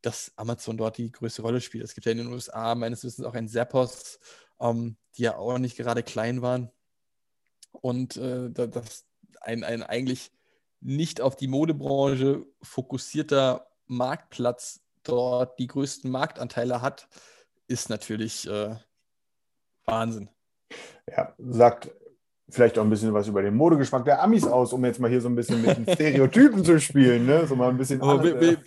[0.01, 1.83] dass Amazon dort die größte Rolle spielt.
[1.83, 4.19] Es gibt ja in den USA meines Wissens auch ein Zappos,
[4.59, 6.69] ähm, die ja auch nicht gerade klein waren.
[7.71, 9.05] Und äh, da- das
[9.41, 10.31] ein, ein eigentlich
[10.81, 17.07] nicht auf die Modebranche fokussierter Marktplatz dort die größten Marktanteile hat,
[17.67, 18.75] ist natürlich äh,
[19.85, 20.29] Wahnsinn.
[21.09, 21.89] Ja, sagt
[22.49, 25.21] vielleicht auch ein bisschen was über den Modegeschmack der Amis aus, um jetzt mal hier
[25.21, 27.47] so ein bisschen mit den Stereotypen zu spielen, ne?
[27.47, 28.01] So mal ein bisschen.
[28.01, 28.57] Wie- wie-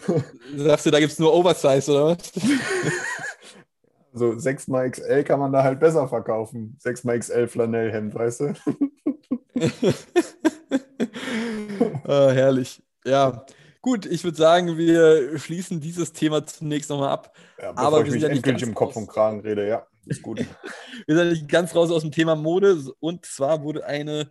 [0.56, 2.32] sagst du, da gibt es nur Oversize, oder was?
[4.18, 6.76] So 6xL kann man da halt besser verkaufen.
[6.82, 8.54] 6xL Flanellhemd, weißt du?
[12.04, 12.82] ah, herrlich.
[13.04, 13.44] Ja,
[13.80, 17.36] gut, ich würde sagen, wir schließen dieses Thema zunächst nochmal ab.
[17.60, 18.96] Ja, bevor Aber ich wir mich sind ja nicht endgültig ganz im Kopf raus.
[18.96, 20.38] und Kragen rede, ja, ist gut.
[21.06, 22.82] Wir sind nicht ganz raus aus dem Thema Mode.
[23.00, 24.30] Und zwar wurde eine,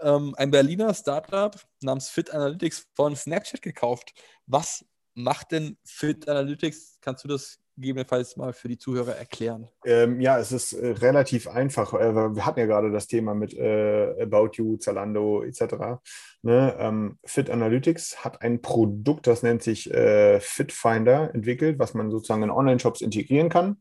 [0.00, 4.12] ähm, ein Berliner Startup namens Fit Analytics von Snapchat gekauft.
[4.46, 6.98] Was macht denn Fit Analytics?
[7.00, 9.68] Kannst du das gegebenenfalls mal für die Zuhörer erklären?
[9.84, 11.94] Ähm, ja, es ist äh, relativ einfach.
[11.94, 16.00] Äh, wir hatten ja gerade das Thema mit äh, About You, Zalando etc.
[16.42, 16.74] Ne?
[16.78, 22.10] Ähm, Fit Analytics hat ein Produkt, das nennt sich äh, Fit Finder entwickelt, was man
[22.10, 23.76] sozusagen in Online-Shops integrieren kann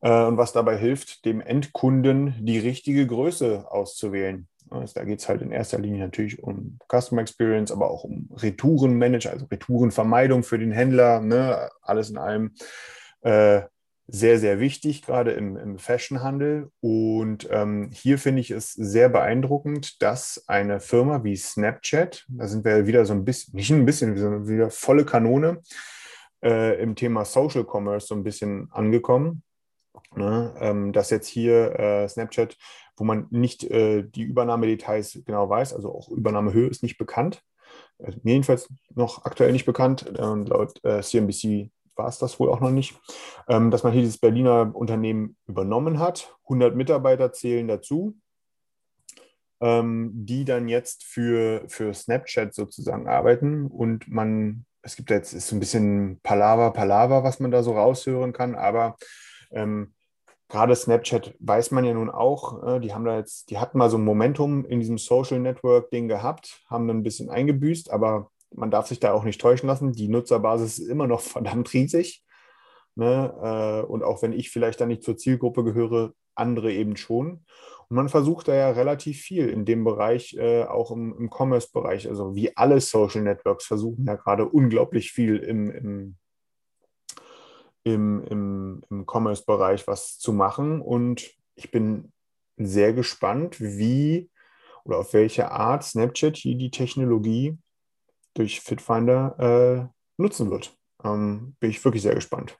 [0.00, 4.48] äh, und was dabei hilft, dem Endkunden die richtige Größe auszuwählen.
[4.70, 9.30] Da geht es halt in erster Linie natürlich um Customer Experience, aber auch um Retourenmanager,
[9.30, 11.70] also Retourenvermeidung für den Händler, ne?
[11.80, 12.52] alles in allem.
[13.22, 13.62] Äh,
[14.10, 16.70] sehr, sehr wichtig, gerade im, im Fashionhandel.
[16.80, 22.64] Und ähm, hier finde ich es sehr beeindruckend, dass eine Firma wie Snapchat, da sind
[22.64, 25.60] wir wieder so ein bisschen, nicht ein bisschen, sondern wieder volle Kanone
[26.42, 29.42] äh, im Thema Social Commerce so ein bisschen angekommen.
[30.14, 30.54] Ne?
[30.58, 32.56] Ähm, dass jetzt hier äh, Snapchat,
[32.96, 37.42] wo man nicht äh, die Übernahmedetails genau weiß, also auch Übernahmehöhe ist nicht bekannt.
[37.98, 40.18] Äh, mir jedenfalls noch aktuell nicht bekannt.
[40.18, 42.98] Und laut äh, CNBC war es das wohl auch noch nicht,
[43.48, 46.36] ähm, dass man hier dieses Berliner Unternehmen übernommen hat.
[46.44, 48.16] 100 Mitarbeiter zählen dazu,
[49.60, 53.66] ähm, die dann jetzt für, für Snapchat sozusagen arbeiten.
[53.66, 57.72] Und man, es gibt jetzt ist so ein bisschen Palaver, Palaver, was man da so
[57.72, 58.96] raushören kann, aber
[59.50, 59.92] ähm,
[60.48, 63.90] gerade Snapchat weiß man ja nun auch, äh, die haben da jetzt, die hatten mal
[63.90, 68.70] so ein Momentum in diesem Social Network-Ding gehabt, haben dann ein bisschen eingebüßt, aber man
[68.70, 69.92] darf sich da auch nicht täuschen lassen.
[69.92, 72.24] Die Nutzerbasis ist immer noch verdammt riesig.
[72.94, 73.32] Ne?
[73.42, 77.44] Äh, und auch wenn ich vielleicht da nicht zur Zielgruppe gehöre, andere eben schon.
[77.88, 82.08] Und man versucht da ja relativ viel in dem Bereich, äh, auch im, im Commerce-Bereich.
[82.08, 86.16] Also wie alle Social Networks versuchen ja gerade unglaublich viel im, im,
[87.84, 90.80] im, im, im Commerce-Bereich was zu machen.
[90.80, 92.12] Und ich bin
[92.56, 94.30] sehr gespannt, wie
[94.84, 97.58] oder auf welche Art Snapchat hier die Technologie
[98.38, 100.76] durch FitFinder äh, nutzen wird.
[101.04, 102.58] Ähm, bin ich wirklich sehr gespannt.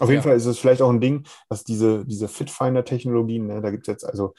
[0.00, 0.22] Auf jeden Ja.
[0.22, 3.92] Fall ist es vielleicht auch ein Ding, dass diese, diese FitFinder-Technologien, ne, da gibt es
[3.92, 4.34] jetzt also,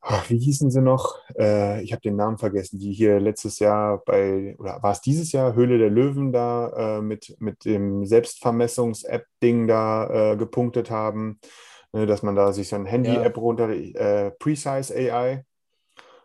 [0.00, 1.16] ach, wie hießen sie noch?
[1.38, 5.30] Äh, ich habe den Namen vergessen, die hier letztes Jahr bei, oder war es dieses
[5.32, 11.38] Jahr, Höhle der Löwen da äh, mit, mit dem Selbstvermessungs-App-Ding da äh, gepunktet haben,
[11.92, 15.44] ne, dass man da sich so ein Handy-App runter, äh, Precise AI,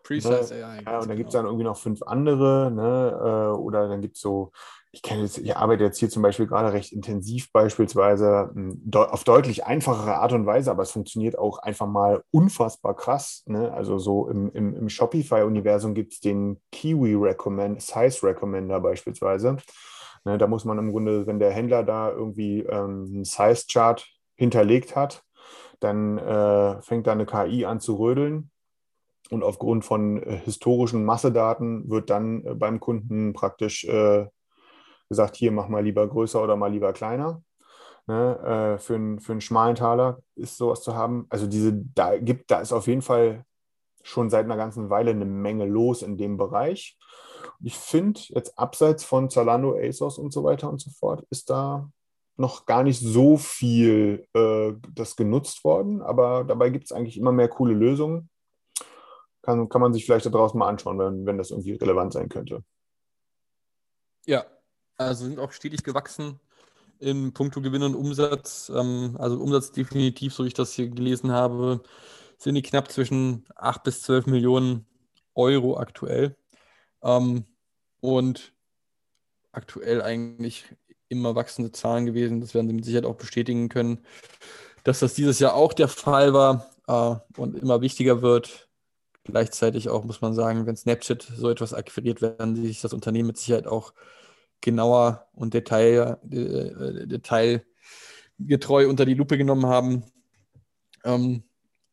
[0.04, 0.54] Precise Ne?
[0.54, 0.84] AI.
[0.86, 3.52] ja, und dann gibt es dann irgendwie noch fünf andere, ne?
[3.54, 4.52] äh, Oder dann gibt es so,
[4.92, 9.06] ich kenne jetzt, ich arbeite jetzt hier zum Beispiel gerade recht intensiv beispielsweise m, deu-
[9.08, 13.42] auf deutlich einfachere Art und Weise, aber es funktioniert auch einfach mal unfassbar krass.
[13.46, 13.72] Ne?
[13.72, 19.56] Also so im, im, im Shopify-Universum gibt es den Kiwi Recommend, Size Recommender beispielsweise.
[20.24, 20.38] Ne?
[20.38, 25.22] Da muss man im Grunde, wenn der Händler da irgendwie ähm, einen Size-Chart hinterlegt hat,
[25.80, 28.50] dann äh, fängt da eine KI an zu rödeln
[29.30, 34.26] und aufgrund von äh, historischen Massedaten wird dann äh, beim Kunden praktisch äh,
[35.08, 37.42] gesagt, hier mach mal lieber größer oder mal lieber kleiner.
[38.06, 41.26] Ne, äh, für, einen, für einen schmalen Taler ist sowas zu haben.
[41.30, 43.44] Also diese, da gibt, da ist auf jeden Fall
[44.02, 46.98] schon seit einer ganzen Weile eine Menge los in dem Bereich.
[47.62, 51.88] Ich finde, jetzt abseits von Zalando, ASOS und so weiter und so fort, ist da
[52.36, 57.32] noch gar nicht so viel äh, das genutzt worden, aber dabei gibt es eigentlich immer
[57.32, 58.28] mehr coole Lösungen.
[59.44, 62.28] Kann, kann man sich vielleicht da draußen mal anschauen, wenn, wenn das irgendwie relevant sein
[62.28, 62.62] könnte.
[64.26, 64.44] Ja,
[64.96, 66.40] also sind auch stetig gewachsen
[66.98, 68.70] im Punkto Gewinn und Umsatz.
[68.74, 71.82] Ähm, also Umsatz definitiv, so wie ich das hier gelesen habe,
[72.38, 74.86] sind die knapp zwischen 8 bis 12 Millionen
[75.34, 76.36] Euro aktuell.
[77.02, 77.44] Ähm,
[78.00, 78.52] und
[79.52, 80.64] aktuell eigentlich
[81.08, 82.40] immer wachsende Zahlen gewesen.
[82.40, 84.04] Das werden Sie mit Sicherheit auch bestätigen können,
[84.84, 88.63] dass das dieses Jahr auch der Fall war äh, und immer wichtiger wird.
[89.24, 93.38] Gleichzeitig auch muss man sagen, wenn Snapchat so etwas akquiriert, werden sich das Unternehmen mit
[93.38, 93.94] Sicherheit auch
[94.60, 100.04] genauer und Detail, äh, detailgetreu unter die Lupe genommen haben.
[101.04, 101.44] Ähm,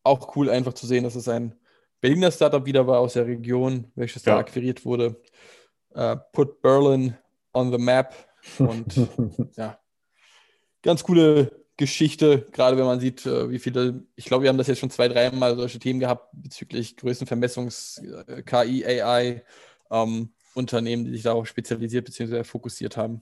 [0.03, 1.55] auch cool einfach zu sehen, dass es ein
[2.01, 4.33] Berliner Startup wieder war aus der Region, welches ja.
[4.33, 5.21] da akquiriert wurde.
[5.93, 7.17] Uh, put Berlin
[7.53, 8.15] on the map
[8.59, 8.95] und
[9.57, 9.77] ja,
[10.81, 14.67] ganz coole Geschichte, gerade wenn man sieht, äh, wie viele, ich glaube, wir haben das
[14.67, 19.43] jetzt schon zwei, dreimal solche Themen gehabt bezüglich Größenvermessungs, äh, KI, AI,
[19.89, 22.43] ähm, Unternehmen, die sich darauf spezialisiert bzw.
[22.43, 23.21] fokussiert haben.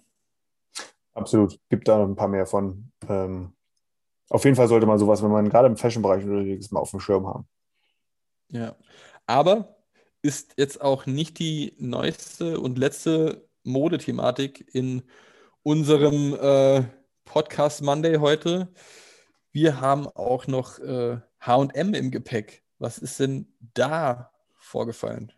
[1.13, 2.91] Absolut, gibt da noch ein paar mehr von.
[3.07, 3.53] Ähm,
[4.29, 6.91] auf jeden Fall sollte man sowas, wenn man gerade im Fashion-Bereich unterwegs ist, mal auf
[6.91, 7.47] dem Schirm haben.
[8.49, 8.75] Ja,
[9.25, 9.77] aber
[10.21, 15.03] ist jetzt auch nicht die neueste und letzte Modethematik in
[15.63, 16.83] unserem äh,
[17.29, 18.69] Podcast Monday heute.
[19.51, 22.63] Wir haben auch noch äh, HM im Gepäck.
[22.79, 25.31] Was ist denn da vorgefallen?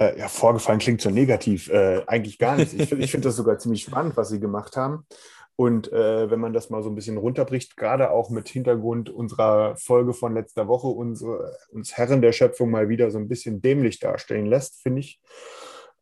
[0.00, 1.70] Äh, ja, vorgefallen klingt so negativ.
[1.70, 2.72] Äh, eigentlich gar nicht.
[2.72, 5.06] Ich, ich finde das sogar ziemlich spannend, was sie gemacht haben.
[5.54, 9.76] Und äh, wenn man das mal so ein bisschen runterbricht, gerade auch mit Hintergrund unserer
[9.76, 14.00] Folge von letzter Woche, unsere, uns Herren der Schöpfung mal wieder so ein bisschen dämlich
[14.00, 15.20] darstellen lässt, finde ich.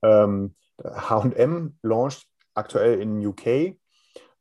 [0.03, 3.77] Ähm, HM launcht aktuell in UK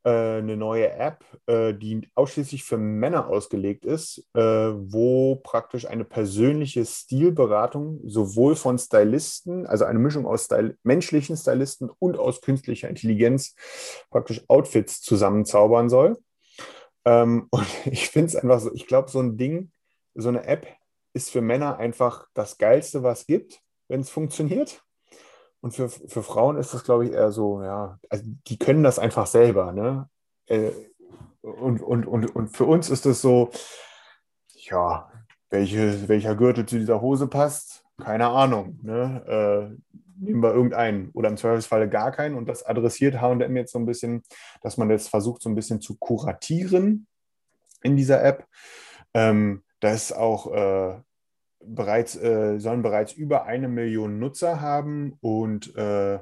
[0.10, 6.86] eine neue App, äh, die ausschließlich für Männer ausgelegt ist, äh, wo praktisch eine persönliche
[6.86, 13.56] Stilberatung sowohl von Stylisten, also eine Mischung aus Stil menschlichen Stylisten und aus künstlicher Intelligenz,
[14.10, 16.18] praktisch Outfits zusammenzaubern soll.
[17.06, 19.72] Ähm, und ich finde es einfach so, ich glaube, so ein Ding,
[20.16, 20.68] so eine App
[21.14, 24.84] ist für Männer einfach das Geilste, was es gibt, wenn es funktioniert.
[25.62, 29.00] Und für, für Frauen ist das, glaube ich, eher so, ja, also die können das
[29.00, 29.72] einfach selber.
[29.74, 30.10] Ne?
[30.46, 30.72] Äh,
[31.42, 33.50] und, und, und, und für uns ist das so,
[34.54, 35.12] ja,
[35.50, 38.80] welche, welcher Gürtel zu dieser Hose passt, keine Ahnung.
[38.84, 39.78] Ne?
[39.80, 42.36] Äh, nehmen wir irgendeinen oder im Zweifelsfalle gar keinen.
[42.36, 44.24] Und das adressiert HM jetzt so ein bisschen,
[44.62, 47.08] dass man jetzt versucht, so ein bisschen zu kuratieren
[47.82, 48.46] in dieser App.
[49.14, 51.02] Ähm, da ist auch äh,
[51.64, 56.20] bereits, äh, sollen bereits über eine Million Nutzer haben und äh,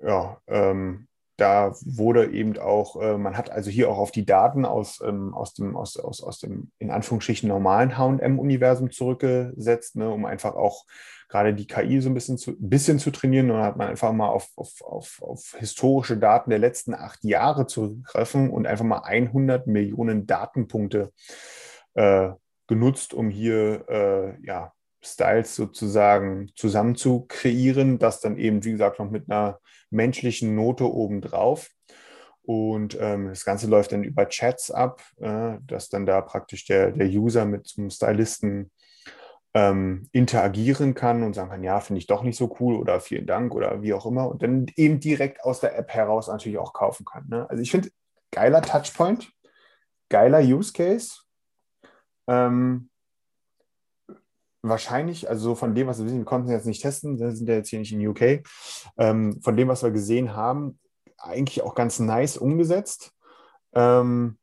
[0.00, 4.64] ja, ähm, da wurde eben auch, äh, man hat also hier auch auf die Daten
[4.64, 10.24] aus, ähm, aus, dem, aus, aus, aus dem in Anführungsstrichen normalen HM-Universum zurückgesetzt, ne, um
[10.24, 10.84] einfach auch
[11.28, 13.50] gerade die KI so ein bisschen zu, bisschen zu trainieren.
[13.50, 17.24] Und dann hat man einfach mal auf, auf, auf, auf historische Daten der letzten acht
[17.24, 21.10] Jahre zurückgegriffen und einfach mal 100 Millionen Datenpunkte
[21.94, 22.30] äh,
[22.66, 24.72] genutzt, um hier äh, ja,
[25.02, 29.58] Styles sozusagen zusammen zu kreieren, das dann eben, wie gesagt, noch mit einer
[29.90, 31.68] menschlichen Note obendrauf.
[32.44, 36.90] Und ähm, das Ganze läuft dann über Chats ab, äh, dass dann da praktisch der,
[36.90, 38.70] der User mit zum Stylisten
[39.54, 43.26] ähm, interagieren kann und sagen kann, ja, finde ich doch nicht so cool oder vielen
[43.26, 44.28] Dank oder wie auch immer.
[44.28, 47.26] Und dann eben direkt aus der App heraus natürlich auch kaufen kann.
[47.28, 47.48] Ne?
[47.48, 47.90] Also ich finde,
[48.30, 49.30] geiler Touchpoint,
[50.08, 51.20] geiler Use Case.
[52.32, 52.88] Ähm,
[54.62, 57.32] wahrscheinlich, also so von dem, was wir wissen, wir konnten es jetzt nicht testen, wir
[57.32, 58.42] sind ja jetzt hier nicht in UK,
[58.96, 60.78] ähm, von dem, was wir gesehen haben,
[61.18, 63.12] eigentlich auch ganz nice umgesetzt.
[63.74, 64.38] Ähm,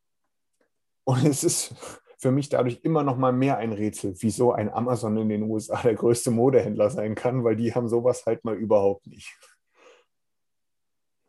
[1.03, 1.73] und es ist
[2.19, 5.81] für mich dadurch immer noch mal mehr ein Rätsel, wieso ein Amazon in den USA
[5.81, 9.35] der größte Modehändler sein kann, weil die haben sowas halt mal überhaupt nicht.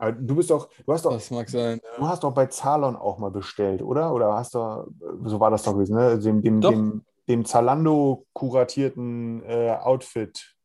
[0.00, 2.96] Aber du bist doch, du hast doch, das mag sein, du hast doch bei Zalon
[2.96, 4.14] auch mal bestellt, oder?
[4.14, 4.90] Oder hast du,
[5.24, 6.18] so war das doch gewesen, ne?
[6.18, 10.56] Dem, dem, dem, dem Zalando kuratierten äh, Outfit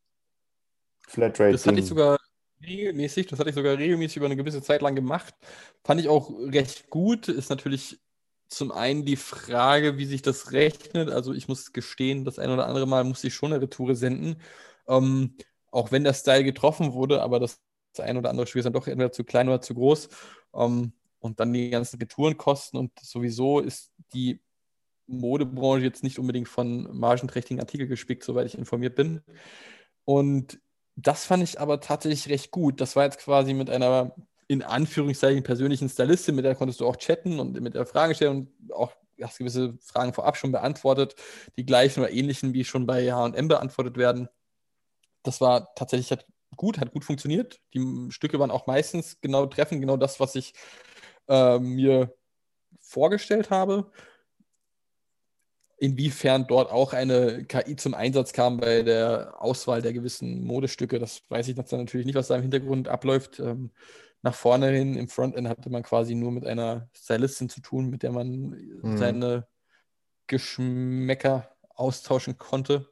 [1.05, 1.51] Flatrate.
[1.51, 2.17] Das hatte ich sogar
[2.65, 5.33] regelmäßig, das hatte ich sogar regelmäßig über eine gewisse Zeit lang gemacht.
[5.83, 7.27] Fand ich auch recht gut.
[7.27, 7.99] Ist natürlich
[8.47, 11.09] zum einen die Frage, wie sich das rechnet.
[11.09, 14.37] Also ich muss gestehen, das ein oder andere Mal musste ich schon eine Retoure senden.
[14.87, 15.35] Ähm,
[15.71, 17.59] auch wenn der Style getroffen wurde, aber das,
[17.95, 20.09] das ein oder andere Spiel ist dann doch entweder zu klein oder zu groß.
[20.53, 24.41] Ähm, und dann die ganzen Retourenkosten und sowieso ist die
[25.07, 29.21] Modebranche jetzt nicht unbedingt von margenträchtigen Artikeln gespickt, soweit ich informiert bin.
[30.03, 30.59] Und
[30.95, 32.79] das fand ich aber tatsächlich recht gut.
[32.79, 34.15] Das war jetzt quasi mit einer
[34.47, 38.49] in Anführungszeichen persönlichen Stylistin, mit der konntest du auch chatten und mit der Fragen stellen
[38.61, 41.15] und auch hast gewisse Fragen vorab schon beantwortet,
[41.57, 44.29] die gleichen oder ähnlichen wie schon bei HM beantwortet werden.
[45.23, 46.19] Das war tatsächlich
[46.55, 47.59] gut, hat gut funktioniert.
[47.73, 50.53] Die Stücke waren auch meistens genau treffend, genau das, was ich
[51.27, 52.13] äh, mir
[52.81, 53.91] vorgestellt habe.
[55.77, 61.21] Inwiefern dort auch eine KI zum Einsatz kam bei der Auswahl der gewissen Modestücke, das
[61.29, 63.39] weiß ich natürlich nicht, was da im Hintergrund abläuft.
[63.39, 63.71] Ähm,
[64.21, 68.01] nach vorne hin im Frontend hatte man quasi nur mit einer Stylistin zu tun, mit
[68.01, 68.49] der man
[68.81, 68.97] mhm.
[68.97, 69.47] seine
[70.27, 72.89] Geschmäcker austauschen konnte.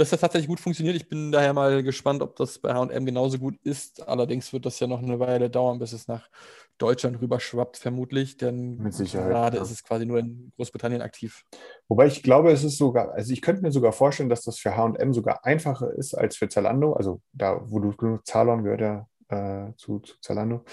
[0.00, 0.96] Das hat tatsächlich gut funktioniert.
[0.96, 4.08] Ich bin daher mal gespannt, ob das bei HM genauso gut ist.
[4.08, 6.30] Allerdings wird das ja noch eine Weile dauern, bis es nach
[6.78, 9.62] Deutschland rüberschwappt, vermutlich, denn Mit Sicherheit, gerade ja.
[9.62, 11.44] ist es quasi nur in Großbritannien aktiv.
[11.86, 14.74] Wobei ich glaube, es ist sogar, also ich könnte mir sogar vorstellen, dass das für
[14.74, 16.94] HM sogar einfacher ist als für Zalando.
[16.94, 20.64] Also da, wo du Zalon gehört ja äh, zu, zu Zalando.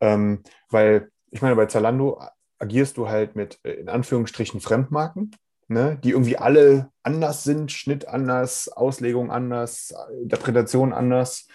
[0.00, 2.18] Ähm, weil ich meine, bei Zalando
[2.58, 5.32] agierst du halt mit äh, in Anführungsstrichen Fremdmarken,
[5.68, 11.48] ne, die irgendwie alle anders sind, Schnitt anders, Auslegung anders, Interpretation anders.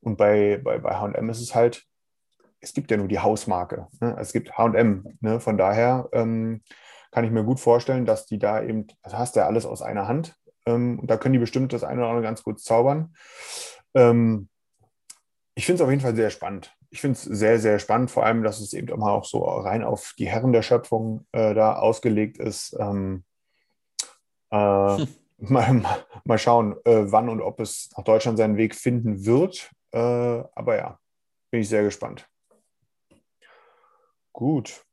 [0.00, 1.86] Und bei, bei, bei HM ist es halt
[2.60, 3.88] es gibt ja nur die Hausmarke.
[4.00, 4.16] Ne?
[4.18, 5.18] Es gibt HM.
[5.20, 5.40] Ne?
[5.40, 6.62] Von daher ähm,
[7.10, 9.82] kann ich mir gut vorstellen, dass die da eben, das hast du ja alles aus
[9.82, 10.36] einer Hand.
[10.66, 13.14] Ähm, und da können die bestimmt das eine oder andere ganz gut zaubern.
[13.94, 14.48] Ähm,
[15.54, 16.74] ich finde es auf jeden Fall sehr spannend.
[16.90, 19.84] Ich finde es sehr, sehr spannend, vor allem, dass es eben immer auch so rein
[19.84, 22.76] auf die Herren der Schöpfung äh, da ausgelegt ist.
[22.78, 23.24] Ähm,
[24.50, 25.06] äh,
[25.38, 25.82] mal,
[26.24, 29.70] mal, schauen, äh, wann und ob es nach Deutschland seinen Weg finden wird.
[29.92, 30.98] Äh, aber ja,
[31.50, 32.28] bin ich sehr gespannt.
[34.32, 34.84] Gut.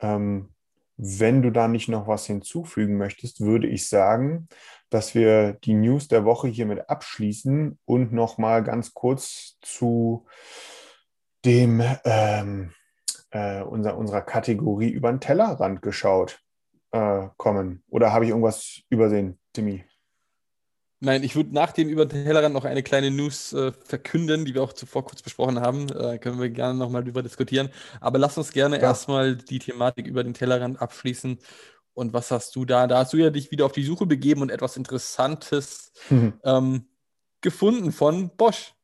[0.00, 0.52] Ähm,
[0.98, 4.48] wenn du da nicht noch was hinzufügen möchtest, würde ich sagen,
[4.88, 10.26] dass wir die News der Woche hiermit abschließen und nochmal ganz kurz zu
[11.44, 12.72] dem ähm,
[13.30, 16.40] äh, unser, unserer Kategorie über den Tellerrand geschaut
[16.96, 17.82] äh, kommen.
[17.88, 19.84] Oder habe ich irgendwas übersehen, Timmy?
[21.00, 24.54] Nein, ich würde nach dem über den Tellerrand noch eine kleine News äh, verkünden, die
[24.54, 25.88] wir auch zuvor kurz besprochen haben.
[25.90, 27.68] Äh, können wir gerne nochmal drüber diskutieren.
[28.00, 28.82] Aber lass uns gerne ja.
[28.82, 31.38] erstmal die Thematik über den Tellerrand abschließen.
[31.92, 32.86] Und was hast du da?
[32.86, 36.34] Da hast du ja dich wieder auf die Suche begeben und etwas Interessantes mhm.
[36.44, 36.86] ähm,
[37.42, 38.74] gefunden von Bosch.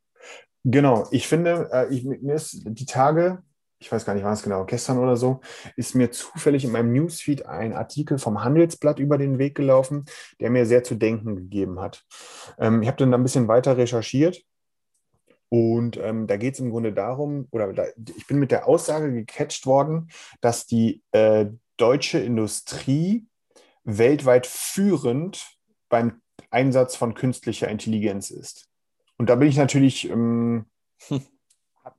[0.65, 3.43] Genau, ich finde, äh, ich, mir ist die Tage
[3.83, 5.41] ich weiß gar nicht, wann es genau, gestern oder so,
[5.77, 10.05] ist mir zufällig in meinem Newsfeed ein Artikel vom Handelsblatt über den Weg gelaufen,
[10.41, 12.05] der mir sehr zu denken gegeben hat.
[12.59, 14.41] Ähm, ich habe dann ein bisschen weiter recherchiert
[15.49, 17.85] und ähm, da geht es im Grunde darum, oder da,
[18.17, 23.27] ich bin mit der Aussage gecatcht worden, dass die äh, deutsche Industrie
[23.83, 28.69] weltweit führend beim Einsatz von künstlicher Intelligenz ist.
[29.19, 30.67] Und da bin ich natürlich ähm,
[31.09, 31.23] hm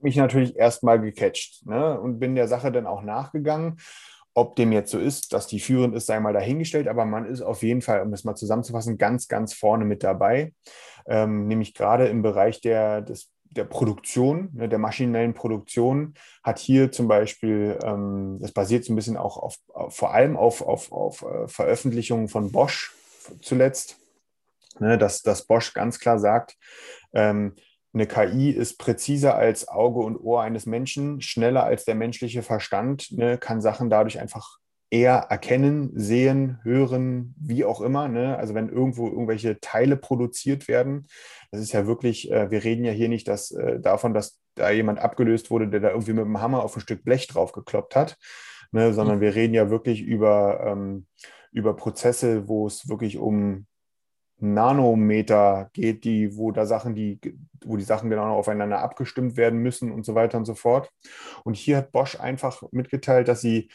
[0.03, 1.99] mich natürlich erstmal gecatcht ne?
[1.99, 3.77] und bin der Sache dann auch nachgegangen.
[4.35, 7.41] Ob dem jetzt so ist, dass die führend ist, sei mal dahingestellt, aber man ist
[7.41, 10.53] auf jeden Fall, um das mal zusammenzufassen, ganz, ganz vorne mit dabei.
[11.05, 16.91] Ähm, nämlich gerade im Bereich der, des, der Produktion, ne, der maschinellen Produktion, hat hier
[16.91, 20.91] zum Beispiel, ähm, das basiert so ein bisschen auch auf, auf vor allem auf, auf,
[20.91, 22.95] auf äh, Veröffentlichungen von Bosch
[23.41, 23.99] zuletzt,
[24.79, 26.57] ne, dass, dass Bosch ganz klar sagt,
[27.13, 27.55] ähm,
[27.93, 33.12] eine KI ist präziser als Auge und Ohr eines Menschen, schneller als der menschliche Verstand,
[33.12, 34.58] ne, kann Sachen dadurch einfach
[34.93, 38.08] eher erkennen, sehen, hören, wie auch immer.
[38.08, 38.38] Ne?
[38.38, 41.08] Also wenn irgendwo irgendwelche Teile produziert werden,
[41.51, 44.69] das ist ja wirklich, äh, wir reden ja hier nicht dass, äh, davon, dass da
[44.69, 47.95] jemand abgelöst wurde, der da irgendwie mit dem Hammer auf ein Stück Blech drauf gekloppt
[47.95, 48.17] hat,
[48.71, 48.93] ne?
[48.93, 49.21] sondern mhm.
[49.21, 51.08] wir reden ja wirklich über, ähm,
[51.51, 53.65] über Prozesse, wo es wirklich um
[54.43, 57.19] Nanometer geht, die, wo da Sachen, die,
[57.65, 60.91] wo die Sachen genau aufeinander abgestimmt werden müssen und so weiter und so fort.
[61.44, 63.69] Und hier hat Bosch einfach mitgeteilt, dass sie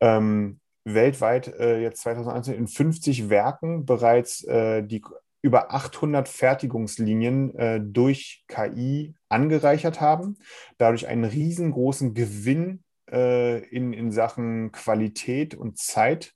[0.00, 5.02] ähm, weltweit äh, jetzt 2019 in 50 Werken bereits äh, die
[5.42, 10.38] über 800 Fertigungslinien äh, durch KI angereichert haben,
[10.78, 16.32] dadurch einen riesengroßen Gewinn äh, in, in Sachen Qualität und Zeit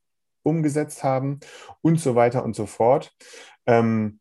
[0.46, 1.40] umgesetzt haben
[1.82, 3.12] und so weiter und so fort.
[3.66, 4.20] Ähm,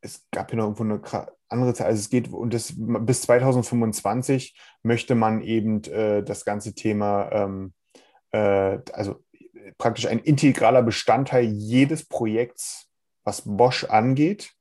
[0.00, 4.58] es gab hier noch irgendwo eine andere Zeit, also es geht und das, bis 2025
[4.82, 7.72] möchte man eben äh, das ganze Thema ähm,
[8.32, 9.22] äh, also
[9.78, 12.88] praktisch ein integraler Bestandteil jedes Projekts,
[13.24, 14.55] was Bosch angeht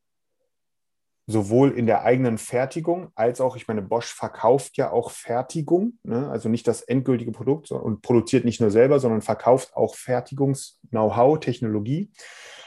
[1.27, 6.29] sowohl in der eigenen Fertigung als auch, ich meine, Bosch verkauft ja auch Fertigung, ne?
[6.29, 12.11] also nicht das endgültige Produkt und produziert nicht nur selber, sondern verkauft auch Fertigungs-Know-how, Technologie,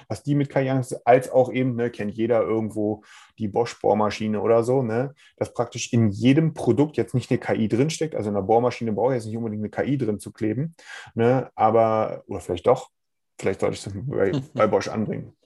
[0.08, 0.70] was die mit KI
[1.04, 3.04] als auch eben, ne, kennt jeder irgendwo
[3.38, 8.16] die Bosch-Bohrmaschine oder so, ne, dass praktisch in jedem Produkt jetzt nicht eine KI drinsteckt,
[8.16, 10.74] also in einer Bohrmaschine brauche ich jetzt nicht unbedingt eine KI drin zu kleben,
[11.14, 12.90] ne, aber, oder vielleicht doch,
[13.38, 15.37] vielleicht sollte ich es bei, bei Bosch anbringen.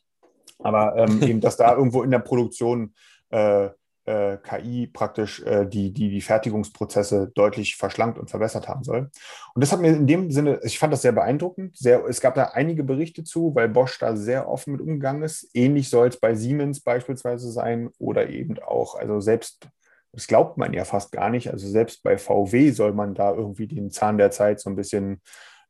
[0.58, 2.94] Aber ähm, eben, dass da irgendwo in der Produktion
[3.30, 3.70] äh,
[4.04, 9.10] äh, KI praktisch äh, die, die, die Fertigungsprozesse deutlich verschlankt und verbessert haben soll.
[9.54, 11.76] Und das hat mir in dem Sinne, ich fand das sehr beeindruckend.
[11.76, 15.48] Sehr, es gab da einige Berichte zu, weil Bosch da sehr offen mit umgegangen ist.
[15.54, 19.68] Ähnlich soll es bei Siemens beispielsweise sein oder eben auch, also selbst,
[20.12, 23.66] das glaubt man ja fast gar nicht, also selbst bei VW soll man da irgendwie
[23.66, 25.22] den Zahn der Zeit so ein bisschen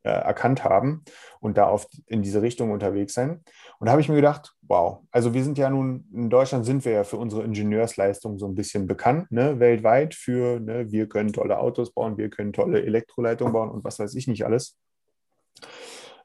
[0.05, 1.05] äh, erkannt haben
[1.41, 3.45] und da auf, in diese Richtung unterwegs sein.
[3.83, 6.85] Und da habe ich mir gedacht, wow, also wir sind ja nun, in Deutschland sind
[6.85, 11.33] wir ja für unsere Ingenieursleistung so ein bisschen bekannt, ne, weltweit für, ne, wir können
[11.33, 14.78] tolle Autos bauen, wir können tolle Elektroleitungen bauen und was weiß ich nicht alles.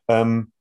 [0.08, 0.52] Ähm,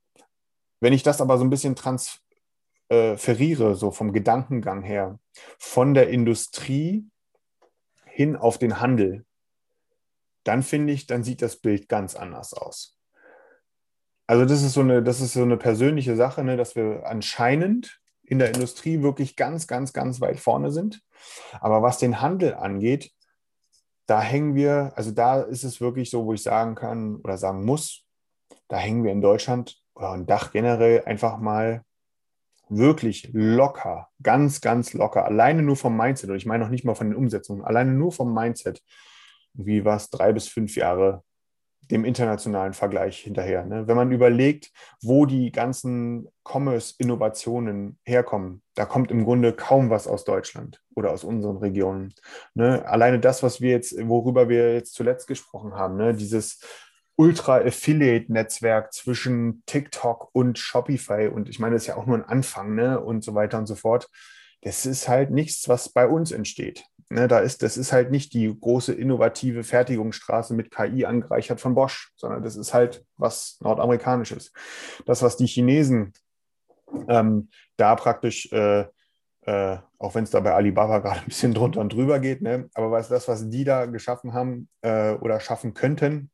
[0.80, 5.18] wenn ich das aber so ein bisschen transferiere, so vom Gedankengang her,
[5.58, 7.06] von der Industrie
[8.06, 9.26] hin auf den Handel,
[10.44, 12.95] dann finde ich, dann sieht das Bild ganz anders aus.
[14.26, 18.00] Also das ist so eine, das ist so eine persönliche Sache, ne, dass wir anscheinend
[18.22, 21.00] in der Industrie wirklich ganz, ganz, ganz weit vorne sind.
[21.60, 23.12] Aber was den Handel angeht,
[24.06, 27.64] da hängen wir, also da ist es wirklich so, wo ich sagen kann oder sagen
[27.64, 28.04] muss,
[28.68, 31.82] da hängen wir in Deutschland oder ein Dach generell einfach mal
[32.68, 36.96] wirklich locker, ganz, ganz locker, alleine nur vom Mindset, und ich meine noch nicht mal
[36.96, 38.82] von den Umsetzungen, alleine nur vom Mindset,
[39.54, 41.22] wie war es, drei bis fünf Jahre
[41.90, 43.64] dem internationalen Vergleich hinterher.
[43.64, 43.86] Ne?
[43.86, 44.72] Wenn man überlegt,
[45.02, 51.24] wo die ganzen Commerce-Innovationen herkommen, da kommt im Grunde kaum was aus Deutschland oder aus
[51.24, 52.14] unseren Regionen.
[52.54, 52.84] Ne?
[52.86, 56.14] Alleine das, was wir jetzt, worüber wir jetzt zuletzt gesprochen haben, ne?
[56.14, 56.60] dieses
[57.16, 61.28] Ultra-Affiliate-Netzwerk zwischen TikTok und Shopify.
[61.28, 63.00] Und ich meine, das ist ja auch nur ein Anfang, ne?
[63.00, 64.10] Und so weiter und so fort.
[64.62, 66.84] Das ist halt nichts, was bei uns entsteht.
[67.08, 71.74] Ne, da ist, das ist halt nicht die große innovative Fertigungsstraße mit KI angereichert von
[71.74, 74.52] Bosch, sondern das ist halt was Nordamerikanisches.
[75.04, 76.12] Das, was die Chinesen
[77.08, 78.86] ähm, da praktisch, äh,
[79.42, 82.68] äh, auch wenn es da bei Alibaba gerade ein bisschen drunter und drüber geht, ne,
[82.74, 86.32] aber was das, was die da geschaffen haben äh, oder schaffen könnten,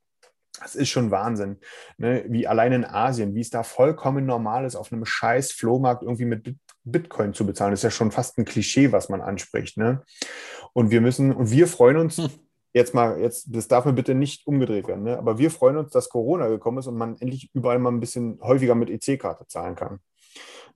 [0.58, 1.58] das ist schon Wahnsinn.
[1.96, 2.24] Ne?
[2.28, 6.24] Wie allein in Asien, wie es da vollkommen normal ist, auf einem scheiß Flohmarkt irgendwie
[6.26, 7.72] mit Bitcoin zu bezahlen.
[7.72, 9.76] Das ist ja schon fast ein Klischee, was man anspricht.
[9.76, 10.02] Ne?
[10.72, 12.30] Und wir müssen, und wir freuen uns, hm.
[12.72, 15.18] jetzt mal, jetzt, das darf mir bitte nicht umgedreht werden, ne?
[15.18, 18.38] aber wir freuen uns, dass Corona gekommen ist und man endlich überall mal ein bisschen
[18.42, 20.00] häufiger mit EC-Karte zahlen kann.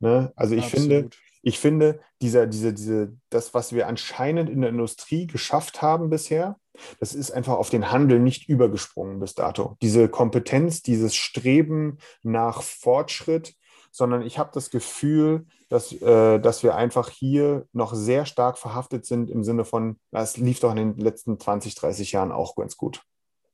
[0.01, 0.33] Ne?
[0.37, 0.89] Also ich Absolut.
[0.89, 1.11] finde,
[1.43, 6.59] ich finde, dieser, diese, diese, das, was wir anscheinend in der Industrie geschafft haben bisher,
[7.01, 9.77] das ist einfach auf den Handel nicht übergesprungen bis dato.
[9.81, 13.55] Diese Kompetenz, dieses Streben nach Fortschritt,
[13.97, 19.07] sondern ich habe das Gefühl, dass, äh, dass wir einfach hier noch sehr stark verhaftet
[19.07, 22.77] sind im Sinne von, das lief doch in den letzten 20, 30 Jahren auch ganz
[22.77, 23.03] gut.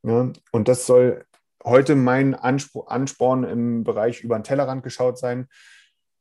[0.03, 0.25] Ja?
[0.25, 0.33] Ne?
[0.51, 1.25] Und das soll
[1.65, 5.47] heute mein Anspr Ansporn im Bereich über den Tellerrand geschaut sein.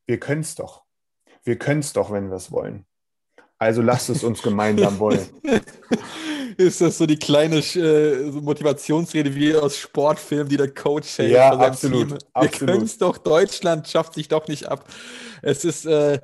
[0.05, 0.83] Wir können es doch.
[1.43, 2.85] Wir können es doch, wenn wir es wollen.
[3.57, 5.27] Also lasst es uns gemeinsam wollen.
[6.61, 11.31] Ist das so die kleine äh, Motivationsrede wie aus Sportfilmen, die der Coach hält?
[11.31, 12.09] Ja, absolut.
[12.09, 12.17] Team.
[12.39, 14.87] Wir können es doch, Deutschland schafft sich doch nicht ab.
[15.41, 16.19] Es ist, äh,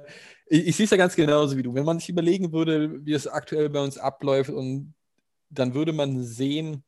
[0.45, 1.73] ich, ich sehe es ja ganz genauso wie du.
[1.73, 4.93] Wenn man sich überlegen würde, wie es aktuell bei uns abläuft, und
[5.49, 6.83] dann würde man sehen,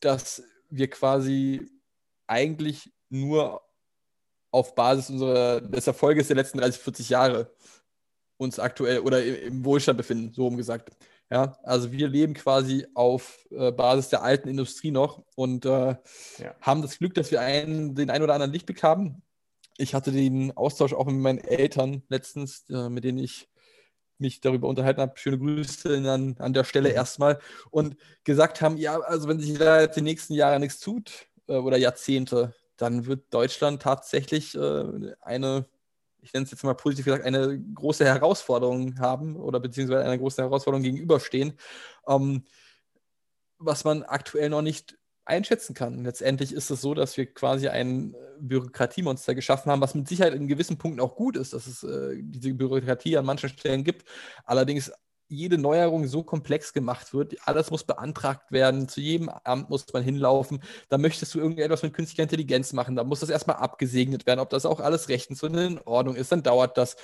[0.00, 1.68] dass wir quasi
[2.26, 3.60] eigentlich nur
[4.50, 7.50] auf Basis unserer, des Erfolges der letzten 30, 40 Jahre
[8.36, 10.90] uns aktuell oder im Wohlstand befinden, so umgesagt.
[11.30, 15.96] Ja, also wir leben quasi auf äh, Basis der alten Industrie noch und äh,
[16.38, 16.54] ja.
[16.60, 19.22] haben das Glück, dass wir einen, den einen oder anderen Lichtblick haben.
[19.78, 23.48] Ich hatte den Austausch auch mit meinen Eltern letztens, äh, mit denen ich
[24.18, 25.16] mich darüber unterhalten habe.
[25.16, 27.38] Schöne Grüße an, an der Stelle erstmal
[27.70, 31.54] und gesagt haben, ja, also wenn sich da jetzt die nächsten Jahre nichts tut äh,
[31.54, 35.66] oder Jahrzehnte, dann wird Deutschland tatsächlich äh, eine
[36.22, 40.42] ich nenne es jetzt mal positiv gesagt, eine große Herausforderung haben oder beziehungsweise einer großen
[40.42, 41.54] Herausforderung gegenüberstehen,
[42.06, 42.44] ähm,
[43.58, 46.04] was man aktuell noch nicht einschätzen kann.
[46.04, 50.48] Letztendlich ist es so, dass wir quasi ein Bürokratiemonster geschaffen haben, was mit Sicherheit in
[50.48, 54.08] gewissen Punkten auch gut ist, dass es äh, diese Bürokratie an manchen Stellen gibt.
[54.44, 54.92] Allerdings
[55.32, 57.36] jede Neuerung so komplex gemacht wird.
[57.46, 60.62] Alles muss beantragt werden, zu jedem Amt muss man hinlaufen.
[60.88, 64.50] Da möchtest du irgendetwas mit künstlicher Intelligenz machen, da muss das erstmal abgesegnet werden, ob
[64.50, 66.96] das auch alles rechtens und in Ordnung ist, dann dauert das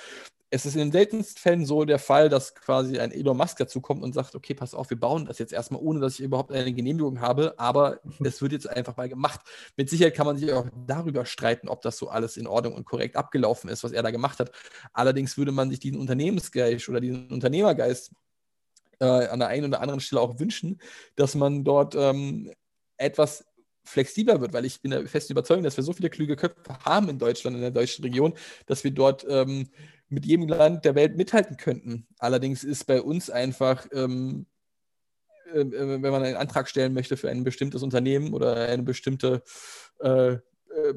[0.51, 3.81] es ist in den seltensten Fällen so der Fall, dass quasi ein Elon Musk dazu
[3.81, 6.51] kommt und sagt, okay, pass auf, wir bauen das jetzt erstmal, ohne dass ich überhaupt
[6.51, 9.41] eine Genehmigung habe, aber es wird jetzt einfach mal gemacht.
[9.77, 12.85] Mit Sicherheit kann man sich auch darüber streiten, ob das so alles in Ordnung und
[12.85, 14.51] korrekt abgelaufen ist, was er da gemacht hat.
[14.93, 18.11] Allerdings würde man sich diesen Unternehmensgeist oder diesen Unternehmergeist
[18.99, 20.81] äh, an der einen oder anderen Stelle auch wünschen,
[21.15, 22.51] dass man dort ähm,
[22.97, 23.45] etwas
[23.89, 27.09] flexibler wird, weil ich bin der festen Überzeugung, dass wir so viele klüge Köpfe haben
[27.09, 28.33] in Deutschland, in der deutschen Region,
[28.67, 29.69] dass wir dort ähm,
[30.09, 32.07] mit jedem Land der Welt mithalten könnten.
[32.17, 34.45] Allerdings ist bei uns einfach, ähm,
[35.53, 39.41] äh, äh, wenn man einen Antrag stellen möchte für ein bestimmtes Unternehmen oder einen bestimmten
[40.01, 40.39] äh, äh,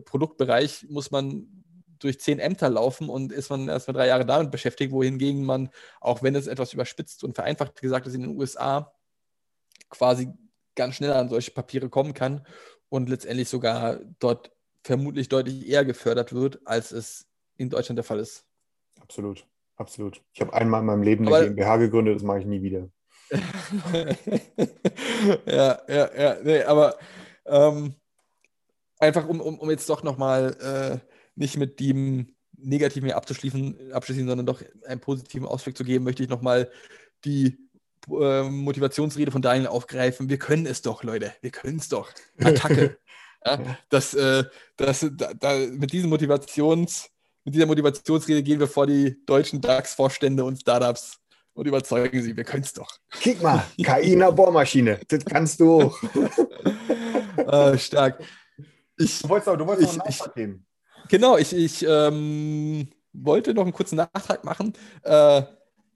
[0.05, 1.47] Produktbereich, muss man
[1.99, 5.71] durch zehn Ämter laufen und ist man erst mal drei Jahre damit beschäftigt, wohingegen man,
[6.01, 8.93] auch wenn es etwas überspitzt und vereinfacht gesagt ist, in den USA
[9.89, 10.29] quasi
[10.75, 12.45] ganz schnell an solche Papiere kommen kann
[12.93, 14.53] und letztendlich sogar dort
[14.85, 17.27] vermutlich deutlich eher gefördert wird, als es
[17.57, 18.45] in Deutschland der Fall ist.
[19.01, 20.21] Absolut, absolut.
[20.35, 22.91] Ich habe einmal in meinem Leben eine Aber, GmbH gegründet, das mache ich nie wieder.
[25.47, 26.99] ja, ja, ja, nee, aber
[27.47, 27.95] ähm,
[28.99, 30.99] einfach um, um, um jetzt doch nochmal äh,
[31.35, 36.25] nicht mit dem Negativen hier abzuschließen, abschließen, sondern doch einen positiven Ausblick zu geben, möchte
[36.25, 36.71] ich nochmal
[37.25, 37.57] die
[38.09, 40.29] äh, Motivationsrede von Daniel aufgreifen.
[40.29, 41.33] Wir können es doch, Leute.
[41.41, 42.11] Wir können es doch.
[42.39, 42.99] Attacke.
[43.45, 44.45] ja, das, äh,
[44.77, 47.09] das, da, da, mit diesen Motivations-
[47.45, 51.19] mit dieser Motivationsrede gehen wir vor die deutschen DAX-Vorstände und Startups
[51.55, 52.99] und überzeugen sie, wir können es doch.
[53.11, 56.03] Kick mal, KI in der Bohrmaschine, das kannst du auch.
[57.37, 58.23] äh, stark.
[58.97, 60.67] Ich, du wolltest, auch, du wolltest ich, noch einen Nachtrag geben.
[61.09, 64.73] Genau, ich, ich ähm, wollte noch einen kurzen Nachtrag machen.
[65.03, 65.43] Äh,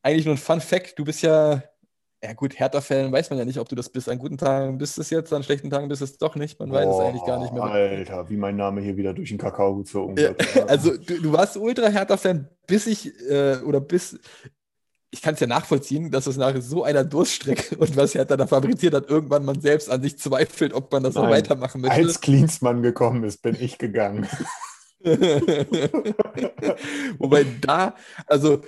[0.02, 1.62] eigentlich nur ein Fun Fact: Du bist ja
[2.26, 4.08] ja gut, Hertha-Fan weiß man ja nicht, ob du das bist.
[4.08, 6.58] An guten Tagen bist es jetzt, an schlechten Tagen bist es doch nicht.
[6.58, 7.62] Man Boah, weiß es eigentlich gar nicht mehr.
[7.62, 10.42] Alter, wie mein Name hier wieder durch den Kakao gezogen wird.
[10.68, 14.18] also du, du warst Ultra-Hertha-Fan, bis ich, äh, oder bis,
[15.10, 18.48] ich kann es ja nachvollziehen, dass es nach so einer Durststrecke und was Hertha da
[18.48, 21.96] fabriziert hat, irgendwann man selbst an sich zweifelt, ob man das Nein, so weitermachen möchte.
[21.96, 24.26] Als Klinsmann gekommen ist, bin ich gegangen.
[27.18, 27.94] Wobei da,
[28.26, 28.62] also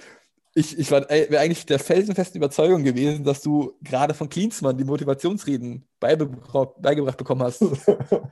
[0.58, 5.86] ich, ich wäre eigentlich der felsenfesten Überzeugung gewesen, dass du gerade von Klinsmann die Motivationsreden
[6.00, 7.64] beigebracht bekommen hast.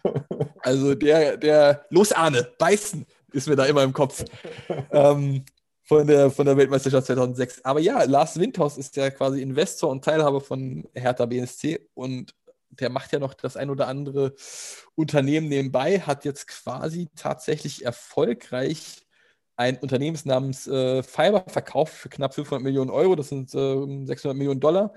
[0.58, 4.24] also der, der Los Arne, beißen ist mir da immer im Kopf.
[4.90, 5.44] ähm,
[5.84, 7.64] von der, von der Weltmeisterschaft 2006.
[7.64, 12.34] Aber ja, Lars Windhaus ist ja quasi Investor und Teilhaber von Hertha BSC und
[12.70, 14.34] der macht ja noch das ein oder andere
[14.96, 19.05] Unternehmen nebenbei, hat jetzt quasi tatsächlich erfolgreich
[19.56, 24.36] ein Unternehmen namens äh, Fiber verkauft für knapp 500 Millionen Euro, das sind äh, 600
[24.36, 24.92] Millionen Dollar,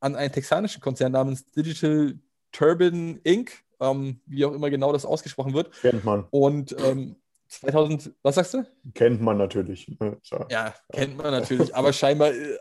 [0.00, 2.18] an einen texanischen Konzern namens Digital
[2.52, 5.72] Turbine Inc., ähm, wie auch immer genau das ausgesprochen wird.
[5.80, 6.26] Kennt man.
[6.30, 7.16] Und ähm,
[7.48, 8.66] 2000, was sagst du?
[8.94, 9.90] Kennt man natürlich.
[10.48, 12.58] Ja, kennt man natürlich, aber scheinbar äh,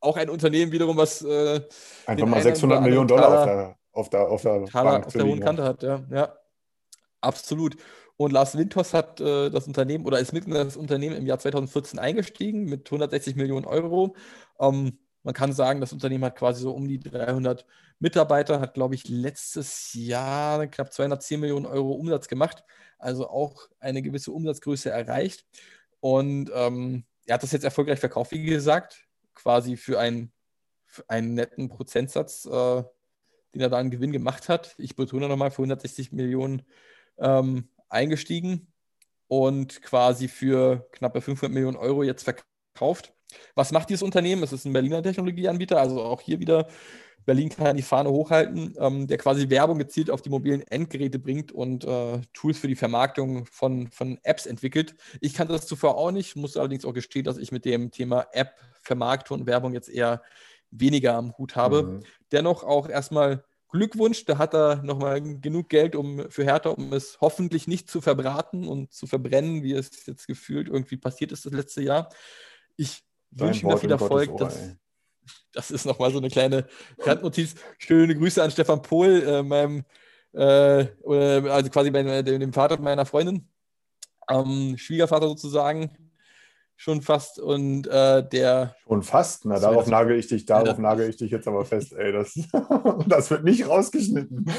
[0.00, 1.60] auch ein Unternehmen wiederum, was äh,
[2.06, 5.40] einfach mal 600 Millionen Dollar auf der, auf der, auf der, Bank auf der hohen
[5.40, 5.82] Kante hat.
[5.82, 6.36] Ja, ja,
[7.20, 7.76] absolut.
[8.16, 11.98] Und Lars Winters hat äh, das Unternehmen oder ist Mitglied des Unternehmen im Jahr 2014
[11.98, 14.14] eingestiegen mit 160 Millionen Euro.
[14.60, 17.66] Ähm, man kann sagen, das Unternehmen hat quasi so um die 300
[17.98, 22.62] Mitarbeiter, hat, glaube ich, letztes Jahr knapp 210 Millionen Euro Umsatz gemacht,
[22.98, 25.46] also auch eine gewisse Umsatzgröße erreicht.
[26.00, 30.30] Und ähm, er hat das jetzt erfolgreich verkauft, wie gesagt, quasi für einen,
[30.86, 32.82] für einen netten Prozentsatz, äh,
[33.54, 34.74] den er da an Gewinn gemacht hat.
[34.78, 36.62] Ich betone nochmal, für 160 Millionen
[37.18, 38.72] ähm, eingestiegen
[39.28, 43.12] und quasi für knappe 500 Millionen Euro jetzt verkauft.
[43.54, 44.42] Was macht dieses Unternehmen?
[44.42, 46.68] Es ist ein Berliner Technologieanbieter, also auch hier wieder
[47.24, 51.52] Berlin kann die Fahne hochhalten, ähm, der quasi Werbung gezielt auf die mobilen Endgeräte bringt
[51.52, 54.94] und äh, Tools für die Vermarktung von, von Apps entwickelt.
[55.20, 58.26] Ich kannte das zuvor auch nicht, muss allerdings auch gestehen, dass ich mit dem Thema
[58.32, 60.22] App-Vermarktung und Werbung jetzt eher
[60.70, 61.82] weniger am Hut habe.
[61.82, 62.02] Mhm.
[62.32, 63.44] Dennoch auch erstmal
[63.74, 68.00] Glückwunsch, da hat er nochmal genug Geld um, für Hertha, um es hoffentlich nicht zu
[68.00, 72.08] verbraten und zu verbrennen, wie es jetzt gefühlt irgendwie passiert ist das letzte Jahr.
[72.76, 73.02] Ich
[73.32, 74.36] wünsche ihm da viel Erfolg.
[74.36, 74.76] Das,
[75.52, 76.68] das ist nochmal so eine kleine
[77.00, 77.56] Randnotiz.
[77.78, 79.84] Schöne Grüße an Stefan Pohl, äh, meinem,
[80.34, 80.86] äh,
[81.48, 83.48] also quasi bei dem Vater meiner Freundin,
[84.30, 86.03] ähm, Schwiegervater sozusagen,
[86.76, 88.74] schon fast und äh, der.
[88.86, 89.44] Schon fast?
[89.44, 92.12] Na, darauf nagel ich dich, darauf ja, nagel ich dich jetzt aber fest, ey.
[92.12, 92.34] Das,
[93.06, 94.44] das wird nicht rausgeschnitten.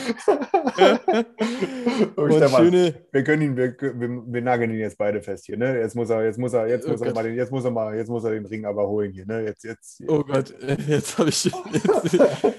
[2.16, 5.80] Und Stefan, wir können ihn, wir, wir, wir, nageln ihn jetzt beide fest hier, ne?
[5.80, 7.72] Jetzt muss er, jetzt muss er, jetzt oh muss er mal den, jetzt muss er
[7.72, 9.44] mal, jetzt muss er den Ring aber holen hier, ne?
[9.44, 10.02] Jetzt, jetzt.
[10.08, 10.54] Oh Gott,
[10.88, 11.46] jetzt habe ich.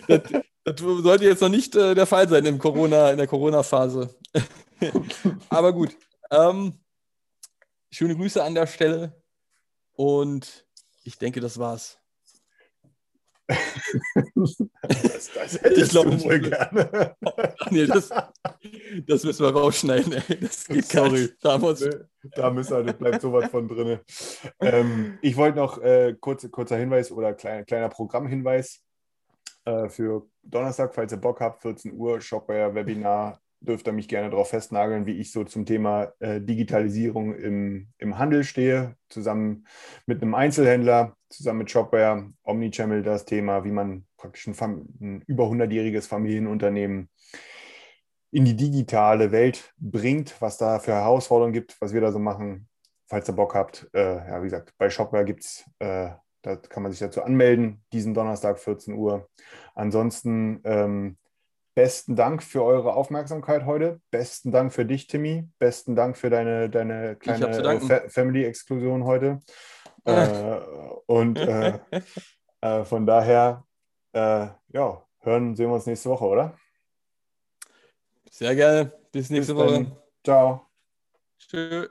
[0.08, 0.32] Jetzt,
[0.64, 4.14] das, das, sollte jetzt noch nicht äh, der Fall sein im Corona, in der Corona-Phase.
[5.48, 5.96] aber gut.
[6.30, 6.74] Ähm,
[7.90, 9.12] schöne Grüße an der Stelle.
[9.96, 10.66] Und
[11.04, 11.98] ich denke, das war's.
[14.34, 14.56] das,
[15.34, 17.16] das hätte ich glaube wohl gerne.
[17.70, 18.10] nee, das,
[19.06, 20.14] das, müssen wir rausschneiden.
[20.14, 20.40] Ey.
[20.40, 21.30] Das geht Sorry.
[21.40, 21.88] Da, muss
[22.34, 24.00] da müssen wir, das bleibt sowas von drin.
[24.60, 28.82] Ähm, ich wollte noch äh, kurz, kurzer Hinweis oder kleiner, kleiner Programmhinweis
[29.64, 34.30] äh, für Donnerstag, falls ihr Bock habt, 14 Uhr, Shopware Webinar dürft ihr mich gerne
[34.30, 39.66] darauf festnageln, wie ich so zum Thema äh, Digitalisierung im, im Handel stehe, zusammen
[40.06, 44.54] mit einem Einzelhändler, zusammen mit Shopware, Omnichannel das Thema, wie man praktisch ein,
[45.00, 47.08] ein über 100-jähriges Familienunternehmen
[48.30, 52.68] in die digitale Welt bringt, was da für Herausforderungen gibt, was wir da so machen.
[53.08, 56.10] Falls ihr Bock habt, äh, ja, wie gesagt, bei Shopware gibt es, äh,
[56.42, 59.28] da kann man sich dazu anmelden, diesen Donnerstag 14 Uhr.
[59.74, 61.16] Ansonsten ähm,
[61.76, 64.00] Besten Dank für eure Aufmerksamkeit heute.
[64.10, 65.46] Besten Dank für dich, Timmy.
[65.58, 69.40] Besten Dank für deine, deine kleine Fa Family-Exklusion heute.
[70.06, 70.58] äh,
[71.04, 71.78] und äh,
[72.62, 73.66] äh, von daher,
[74.14, 76.58] äh, ja, hören, sehen wir uns nächste Woche, oder?
[78.30, 78.90] Sehr gerne.
[79.12, 79.96] Bis nächste Bis Woche.
[80.24, 80.66] Ciao.
[81.38, 81.90] Tschüss.